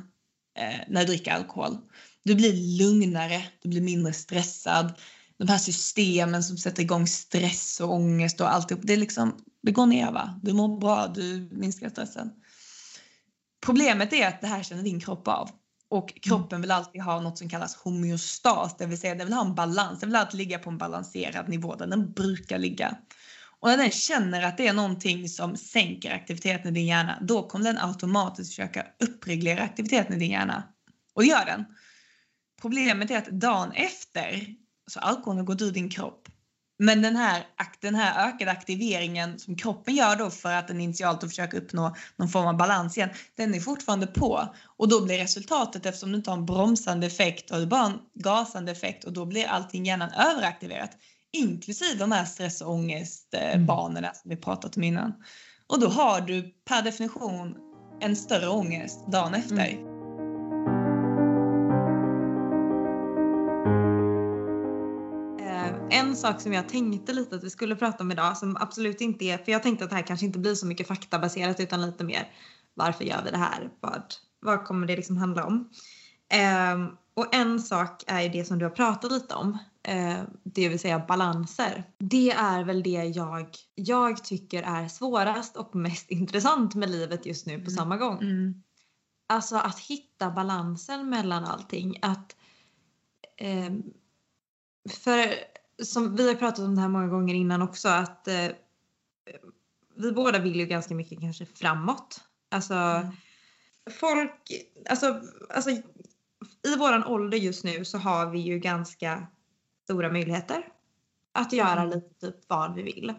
eh, 0.59 0.81
när 0.89 1.01
du 1.01 1.07
dricker 1.07 1.33
alkohol. 1.33 1.79
Du 2.23 2.35
blir 2.35 2.79
lugnare, 2.79 3.43
du 3.63 3.69
blir 3.69 3.81
mindre 3.81 4.13
stressad. 4.13 4.93
De 5.39 5.49
här 5.49 5.59
systemen 5.59 6.43
som 6.43 6.59
sätter 6.59 6.83
igång 6.83 7.07
stress 7.07 7.81
och 7.81 7.93
ångest 7.93 8.41
och 8.41 8.53
alltihop, 8.53 8.83
det, 8.87 8.93
är 8.93 8.97
liksom, 8.97 9.37
det 9.63 9.73
går 9.73 9.87
ner 9.87 10.13
va? 10.13 10.41
Du 10.43 10.53
mår 10.53 10.81
bra, 10.81 11.07
du 11.07 11.49
minskar 11.53 11.89
stressen. 11.89 12.31
Problemet 13.67 14.13
är 14.13 14.29
att 14.29 14.41
det 14.41 14.47
här 14.47 14.63
känner 14.63 14.83
din 14.83 15.01
kropp 15.01 15.29
av. 15.29 15.51
Och 15.89 16.11
mm. 16.11 16.21
kroppen 16.21 16.61
vill 16.61 16.71
alltid 16.71 17.03
ha 17.03 17.21
något 17.21 17.39
som 17.39 17.49
kallas 17.49 17.77
homeostas, 17.77 18.77
det 18.77 18.87
vill 18.87 19.01
säga 19.01 19.15
den 19.15 19.27
vill 19.27 19.35
ha 19.35 19.47
en 19.47 19.55
balans. 19.55 20.01
Den 20.01 20.09
vill 20.09 20.17
alltid 20.17 20.39
ligga 20.39 20.59
på 20.59 20.71
en 20.71 20.79
balanserad 20.79 21.49
nivå 21.49 21.75
där 21.75 21.87
den 21.87 22.13
brukar 22.13 22.59
ligga. 22.59 22.97
Och 23.61 23.69
när 23.69 23.77
den 23.77 23.91
känner 23.91 24.43
att 24.43 24.57
det 24.57 24.69
är 24.69 24.73
någonting 24.73 25.29
som 25.29 25.57
sänker 25.57 26.15
aktiviteten 26.15 26.71
i 26.71 26.79
din 26.79 26.87
hjärna, 26.87 27.19
då 27.23 27.49
kommer 27.49 27.65
den 27.65 27.79
automatiskt 27.79 28.51
försöka 28.51 28.87
uppreglera 29.01 29.63
aktiviteten 29.63 30.17
i 30.17 30.19
din 30.19 30.31
hjärna. 30.31 30.63
Och 31.15 31.23
det 31.23 31.29
gör 31.29 31.45
den. 31.45 31.65
Problemet 32.61 33.11
är 33.11 33.19
att 33.19 33.27
dagen 33.27 33.73
efter 33.73 34.47
så 34.91 35.01
alkoholen 35.01 35.45
gått 35.45 35.63
ur 35.63 35.71
din 35.71 35.91
kropp. 35.91 36.29
Men 36.79 37.03
den 37.03 37.17
här, 37.17 37.47
den 37.81 37.95
här 37.95 38.29
ökade 38.29 38.51
aktiveringen 38.51 39.39
som 39.39 39.57
kroppen 39.57 39.95
gör 39.95 40.17
då 40.17 40.31
för 40.31 40.53
att 40.53 40.69
den 40.69 40.81
initialt 40.81 41.21
försöker 41.21 41.29
försöka 41.29 41.57
uppnå 41.57 41.97
någon 42.17 42.29
form 42.29 42.47
av 42.47 42.57
balans 42.57 42.97
igen, 42.97 43.11
den 43.37 43.55
är 43.55 43.61
fortfarande 43.61 44.07
på. 44.07 44.55
Och 44.77 44.89
då 44.89 45.05
blir 45.05 45.19
resultatet, 45.19 45.87
eftersom 45.87 46.13
du 46.13 46.17
inte 46.17 46.31
har 46.31 46.39
en 46.39 46.47
bromsande 46.47 47.07
effekt, 47.07 47.51
har 47.51 47.61
du 47.61 47.67
bara 47.67 47.87
en 47.87 47.99
gasande 48.15 48.73
effekt 48.73 49.05
och 49.05 49.13
då 49.13 49.27
blir 49.27 49.47
allting 49.47 49.87
hjärnan 49.87 50.11
överaktiverat. 50.11 50.91
Inklusive 51.33 51.99
de 51.99 52.13
här 52.13 52.25
stress 52.25 52.61
och 52.61 52.71
ångestbanorna 52.71 53.99
mm. 53.99 54.15
som 54.15 54.31
vi 54.31 54.37
pratat 54.37 54.77
om 54.77 54.83
innan. 54.83 55.13
Och 55.67 55.81
då 55.81 55.89
har 55.89 56.21
du 56.21 56.55
per 56.65 56.83
definition 56.83 57.57
en 58.01 58.17
större 58.17 58.49
ångest 58.49 59.13
dagen 59.13 59.35
efter. 59.35 59.69
Mm. 59.69 59.96
En 65.91 66.17
sak 66.17 66.41
som 66.41 66.53
jag 66.53 66.69
tänkte 66.69 67.13
lite 67.13 67.37
att 67.37 67.45
vi 67.45 67.51
skulle 67.51 67.77
prata 67.77 68.05
om 68.05 68.13
idag 68.13 68.37
som 68.37 68.57
absolut 68.57 69.01
inte 69.01 69.25
är, 69.25 69.39
för 69.39 69.53
jag 69.53 69.63
tänkte 69.63 69.85
att 69.85 69.91
det 69.91 69.97
här 69.97 70.07
kanske 70.07 70.27
inte 70.27 70.39
blir 70.39 70.55
så 70.55 70.67
mycket 70.67 70.89
faktabaserat 70.89 71.61
utan 71.61 71.83
lite 71.83 72.05
mer 72.05 72.33
varför 72.75 73.05
gör 73.05 73.23
vi 73.25 73.31
det 73.31 73.37
här? 73.37 73.71
Vad, 73.81 74.15
vad 74.41 74.65
kommer 74.65 74.87
det 74.87 74.97
liksom 74.97 75.17
handla 75.17 75.45
om? 75.45 75.71
Eh, 76.33 76.87
och 77.15 77.35
en 77.35 77.61
sak 77.61 78.05
är 78.07 78.29
det 78.29 78.45
som 78.45 78.59
du 78.59 78.65
har 78.65 78.71
pratat 78.71 79.13
lite 79.13 79.35
om, 79.35 79.59
eh, 79.83 80.23
det 80.43 80.69
vill 80.69 80.79
säga 80.79 80.99
balanser. 80.99 81.85
Det 81.99 82.31
är 82.31 82.65
väl 82.65 82.83
det 82.83 83.05
jag, 83.05 83.49
jag 83.75 84.25
tycker 84.25 84.63
är 84.63 84.89
svårast 84.89 85.57
och 85.57 85.77
mest 85.77 86.11
intressant 86.11 86.75
med 86.75 86.91
livet 86.91 87.27
just 87.27 87.47
nu 87.47 87.55
på 87.55 87.61
mm. 87.61 87.71
samma 87.71 87.97
gång. 87.97 88.19
Mm. 88.19 88.63
Alltså 89.29 89.57
att 89.57 89.79
hitta 89.79 90.31
balansen 90.31 91.11
mellan 91.11 91.45
allting. 91.45 91.99
Att 92.03 92.37
eh, 93.37 93.73
för 94.91 95.35
som 95.83 96.17
vi 96.17 96.29
har 96.29 96.35
pratat 96.35 96.65
om 96.65 96.75
det 96.75 96.81
här 96.81 96.89
många 96.89 97.09
gånger 97.09 97.35
innan 97.35 97.63
också 97.63 97.89
att 97.89 98.29
eh, 98.29 98.49
vi 99.97 100.13
båda 100.13 100.39
vill 100.39 100.57
ju 100.57 100.67
ganska 100.67 100.95
mycket 100.95 101.21
kanske 101.21 101.47
framåt. 101.47 102.21
Alltså 102.49 102.75
mm. 102.75 103.13
folk, 103.91 104.53
alltså, 104.91 105.21
alltså 105.51 105.71
i 106.67 106.77
våran 106.79 107.05
ålder 107.05 107.39
just 107.39 107.65
nu 107.65 107.85
så 107.85 107.99
har 107.99 108.31
vi 108.31 108.39
ju 108.39 108.59
ganska 108.59 109.27
stora 109.85 110.13
möjligheter 110.13 110.69
att 111.33 111.53
göra 111.53 111.81
mm. 111.81 111.91
lite 111.91 112.15
typ 112.21 112.37
vad 112.49 112.75
vi 112.75 112.83
vill. 112.83 113.11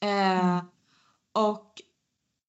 Eh, 0.00 0.40
mm. 0.40 0.64
Och 1.32 1.82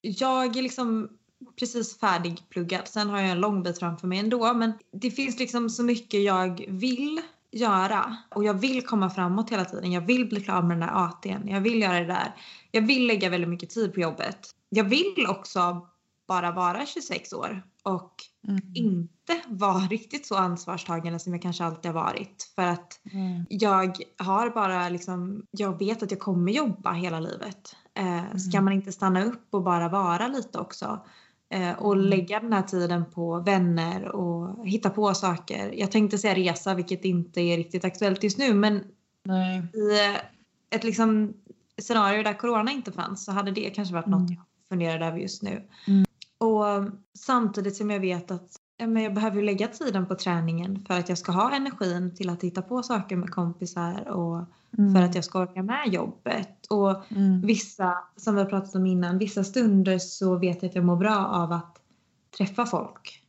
jag 0.01 0.57
är 0.57 0.61
liksom 0.61 1.17
precis 1.59 1.99
färdigpluggad. 1.99 2.87
Sen 2.87 3.09
har 3.09 3.21
jag 3.21 3.29
en 3.29 3.39
lång 3.39 3.63
bit 3.63 3.79
framför 3.79 4.07
mig 4.07 4.19
ändå 4.19 4.53
men 4.53 4.73
det 4.91 5.11
finns 5.11 5.39
liksom 5.39 5.69
så 5.69 5.83
mycket 5.83 6.23
jag 6.23 6.65
vill 6.67 7.21
göra 7.53 8.17
och 8.29 8.43
jag 8.43 8.53
vill 8.53 8.85
komma 8.85 9.09
framåt 9.09 9.49
hela 9.49 9.65
tiden. 9.65 9.91
Jag 9.91 10.01
vill 10.01 10.29
bli 10.29 10.41
klar 10.41 10.61
med 10.61 10.79
den 10.79 10.87
där 10.87 10.95
AT'n. 10.95 11.51
Jag 11.51 11.61
vill 11.61 11.81
göra 11.81 11.99
det 11.99 12.05
där. 12.05 12.35
Jag 12.71 12.81
vill 12.81 13.07
lägga 13.07 13.29
väldigt 13.29 13.49
mycket 13.49 13.69
tid 13.69 13.93
på 13.93 13.99
jobbet. 13.99 14.49
Jag 14.69 14.83
vill 14.83 15.25
också 15.29 15.87
bara 16.27 16.51
vara 16.51 16.85
26 16.85 17.33
år 17.33 17.63
och 17.83 18.13
mm. 18.47 18.61
inte 18.73 19.41
vara 19.47 19.79
riktigt 19.89 20.25
så 20.25 20.35
ansvarstagande 20.35 21.19
som 21.19 21.33
jag 21.33 21.41
kanske 21.41 21.63
alltid 21.63 21.91
har 21.91 22.03
varit. 22.03 22.51
För 22.55 22.63
att 22.63 22.99
mm. 23.11 23.45
jag 23.49 23.97
har 24.17 24.49
bara 24.49 24.89
liksom, 24.89 25.45
jag 25.51 25.79
vet 25.79 26.03
att 26.03 26.11
jag 26.11 26.19
kommer 26.19 26.51
jobba 26.51 26.91
hela 26.91 27.19
livet. 27.19 27.75
Eh, 27.95 28.25
mm. 28.25 28.39
Ska 28.39 28.61
man 28.61 28.73
inte 28.73 28.91
stanna 28.91 29.23
upp 29.23 29.47
och 29.51 29.63
bara 29.63 29.89
vara 29.89 30.27
lite 30.27 30.59
också? 30.59 31.05
Eh, 31.53 31.73
och 31.73 31.93
mm. 31.93 32.05
lägga 32.05 32.39
den 32.39 32.53
här 32.53 32.61
tiden 32.61 33.05
på 33.05 33.39
vänner 33.39 34.15
och 34.15 34.67
hitta 34.67 34.89
på 34.89 35.13
saker. 35.13 35.71
Jag 35.77 35.91
tänkte 35.91 36.17
säga 36.17 36.35
resa 36.35 36.73
vilket 36.73 37.05
inte 37.05 37.41
är 37.41 37.57
riktigt 37.57 37.85
aktuellt 37.85 38.23
just 38.23 38.37
nu 38.37 38.53
men 38.53 38.83
Nej. 39.23 39.57
i 39.59 40.15
ett 40.75 40.83
liksom 40.83 41.33
scenario 41.81 42.23
där 42.23 42.33
corona 42.33 42.71
inte 42.71 42.91
fanns 42.91 43.25
så 43.25 43.31
hade 43.31 43.51
det 43.51 43.69
kanske 43.69 43.93
varit 43.93 44.07
mm. 44.07 44.19
något 44.19 44.31
jag 44.31 44.43
funderade 44.69 45.05
över 45.05 45.17
just 45.17 45.41
nu. 45.41 45.61
Mm. 45.87 46.05
Och 46.37 46.91
samtidigt 47.17 47.75
som 47.75 47.91
jag 47.91 47.99
vet 47.99 48.31
att 48.31 48.49
ja, 48.77 48.87
men 48.87 49.03
jag 49.03 49.13
behöver 49.13 49.41
lägga 49.41 49.67
tiden 49.67 50.05
på 50.05 50.15
träningen 50.15 50.85
för 50.87 50.93
att 50.93 51.09
jag 51.09 51.17
ska 51.17 51.31
ha 51.31 51.55
energin 51.55 52.15
till 52.15 52.29
att 52.29 52.43
hitta 52.43 52.61
på 52.61 52.83
saker 52.83 53.15
med 53.15 53.29
kompisar 53.29 54.09
och 54.09 54.45
mm. 54.77 54.95
för 54.95 55.01
att 55.01 55.15
jag 55.15 55.23
ska 55.23 55.39
orka 55.39 55.63
med 55.63 55.87
jobbet. 55.87 56.65
Och 56.69 57.11
mm. 57.11 57.41
vissa, 57.41 57.97
som 58.15 58.35
vi 58.35 58.41
har 58.41 58.49
pratat 58.49 58.75
om 58.75 58.85
innan, 58.85 59.17
vissa 59.17 59.43
stunder 59.43 59.97
så 59.97 60.35
vet 60.35 60.63
jag 60.63 60.69
att 60.69 60.75
jag 60.75 60.85
mår 60.85 60.95
bra 60.95 61.25
av 61.25 61.51
att 61.51 61.77
träffa 62.37 62.65
folk 62.65 63.23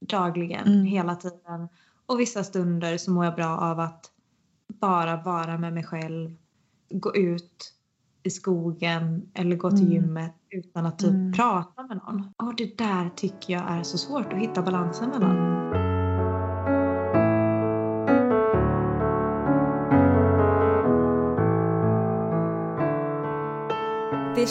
dagligen, 0.00 0.66
mm. 0.66 0.84
hela 0.84 1.14
tiden. 1.14 1.68
Och 2.06 2.20
vissa 2.20 2.44
stunder 2.44 2.96
så 2.96 3.10
mår 3.10 3.24
jag 3.24 3.34
bra 3.34 3.58
av 3.58 3.80
att 3.80 4.10
bara 4.68 5.16
vara 5.16 5.58
med 5.58 5.72
mig 5.72 5.84
själv, 5.84 6.36
gå 6.90 7.16
ut 7.16 7.74
i 8.22 8.30
skogen 8.30 9.30
eller 9.34 9.56
gå 9.56 9.70
till 9.70 9.80
mm. 9.80 9.92
gymmet 9.92 10.34
utan 10.50 10.86
att 10.86 10.98
typ 10.98 11.10
mm. 11.10 11.32
prata 11.32 11.82
med 11.82 11.96
någon. 11.96 12.32
Och 12.36 12.56
det 12.56 12.78
där 12.78 13.10
tycker 13.16 13.52
jag 13.52 13.70
är 13.70 13.82
så 13.82 13.98
svårt 13.98 14.32
att 14.32 14.38
hitta 14.38 14.62
balansen 14.62 15.10
mellan. 15.10 15.59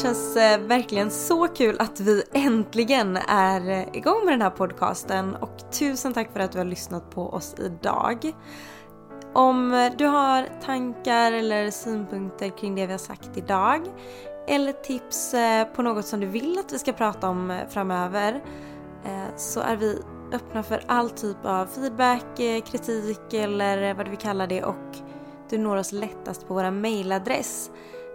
Känns 0.02 0.36
eh, 0.36 0.60
verkligen 0.60 1.12
så 1.12 1.48
kul 1.48 1.76
att 1.80 2.00
vi 2.00 2.24
äntligen 2.34 3.18
är 3.18 3.70
eh, 3.70 3.86
igång 3.94 4.26
med 4.26 4.34
den 4.34 4.42
här 4.42 4.50
podcasten 4.50 5.36
och 5.36 5.72
tusen 5.72 6.14
tack 6.14 6.34
för 6.34 6.40
att 6.40 6.52
du 6.52 6.58
har 6.58 6.66
lyssnat 6.66 7.10
på 7.10 7.30
oss 7.30 7.56
idag. 7.60 8.34
Om 9.34 9.90
du 9.98 10.06
har 10.06 10.50
tankar 10.66 11.32
eller 11.32 11.72
synpunkter 11.72 12.58
kring 12.58 12.76
det 12.76 12.86
vi 12.86 12.92
har 12.92 13.00
sagt 13.00 13.30
idag 13.36 13.82
eller 14.48 14.74
tips 14.74 15.34
eh, 15.34 15.68
på 15.68 15.82
något 15.82 16.06
som 16.06 16.20
du 16.20 16.28
vill 16.28 16.60
att 16.60 16.74
vi 16.74 16.80
ska 16.80 16.94
prata 16.94 17.30
om 17.30 17.60
framöver 17.70 18.44
så 19.36 19.60
är 19.60 19.76
vi 19.76 20.02
öppna 20.34 20.64
för 20.64 20.84
all 20.88 21.10
typ 21.10 21.38
av 21.44 21.66
feedback, 21.66 22.38
kritik 22.66 23.34
eller 23.34 23.94
vad 23.94 24.06
du 24.06 24.10
vill 24.10 24.20
kalla 24.20 24.48
det 24.48 24.64
och 24.64 24.96
du 25.50 25.58
når 25.58 25.78
oss 25.78 25.92
lättast 25.92 26.48
på 26.48 26.54
vår 26.54 26.72
mailadress. 26.72 27.72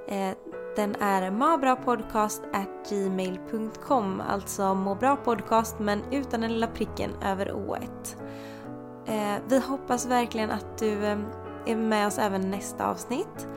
Eh, 0.09 0.31
den 0.77 0.97
är 1.01 1.31
mabrapodcast@gmail.com 1.31 4.23
alltså 4.29 4.75
må 4.75 4.95
bra 4.95 5.17
podcast 5.17 5.79
men 5.79 6.03
utan 6.11 6.41
den 6.41 6.53
lilla 6.53 6.67
pricken 6.67 7.11
över 7.23 7.53
ået. 7.53 8.17
Eh, 9.07 9.35
vi 9.49 9.59
hoppas 9.59 10.07
verkligen 10.07 10.51
att 10.51 10.79
du 10.79 11.05
eh, 11.05 11.19
är 11.67 11.77
med 11.77 12.07
oss 12.07 12.19
även 12.19 12.51
nästa 12.51 12.91
avsnitt 12.91 13.49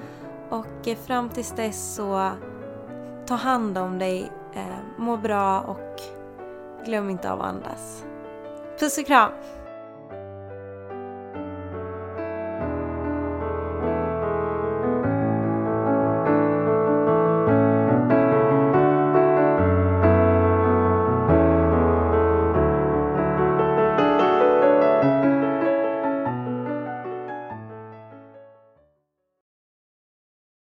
och 0.49 0.65
fram 1.05 1.29
tills 1.29 1.51
dess 1.51 1.95
så 1.95 2.31
ta 3.25 3.36
hand 3.36 3.77
om 3.77 3.99
dig, 3.99 4.31
må 4.97 5.17
bra 5.17 5.62
och 5.62 6.01
glöm 6.86 7.10
inte 7.10 7.31
av 7.31 7.41
att 7.41 7.47
andas. 7.47 8.05
Puss 8.79 8.97
och 8.97 9.05
kram! 9.05 9.31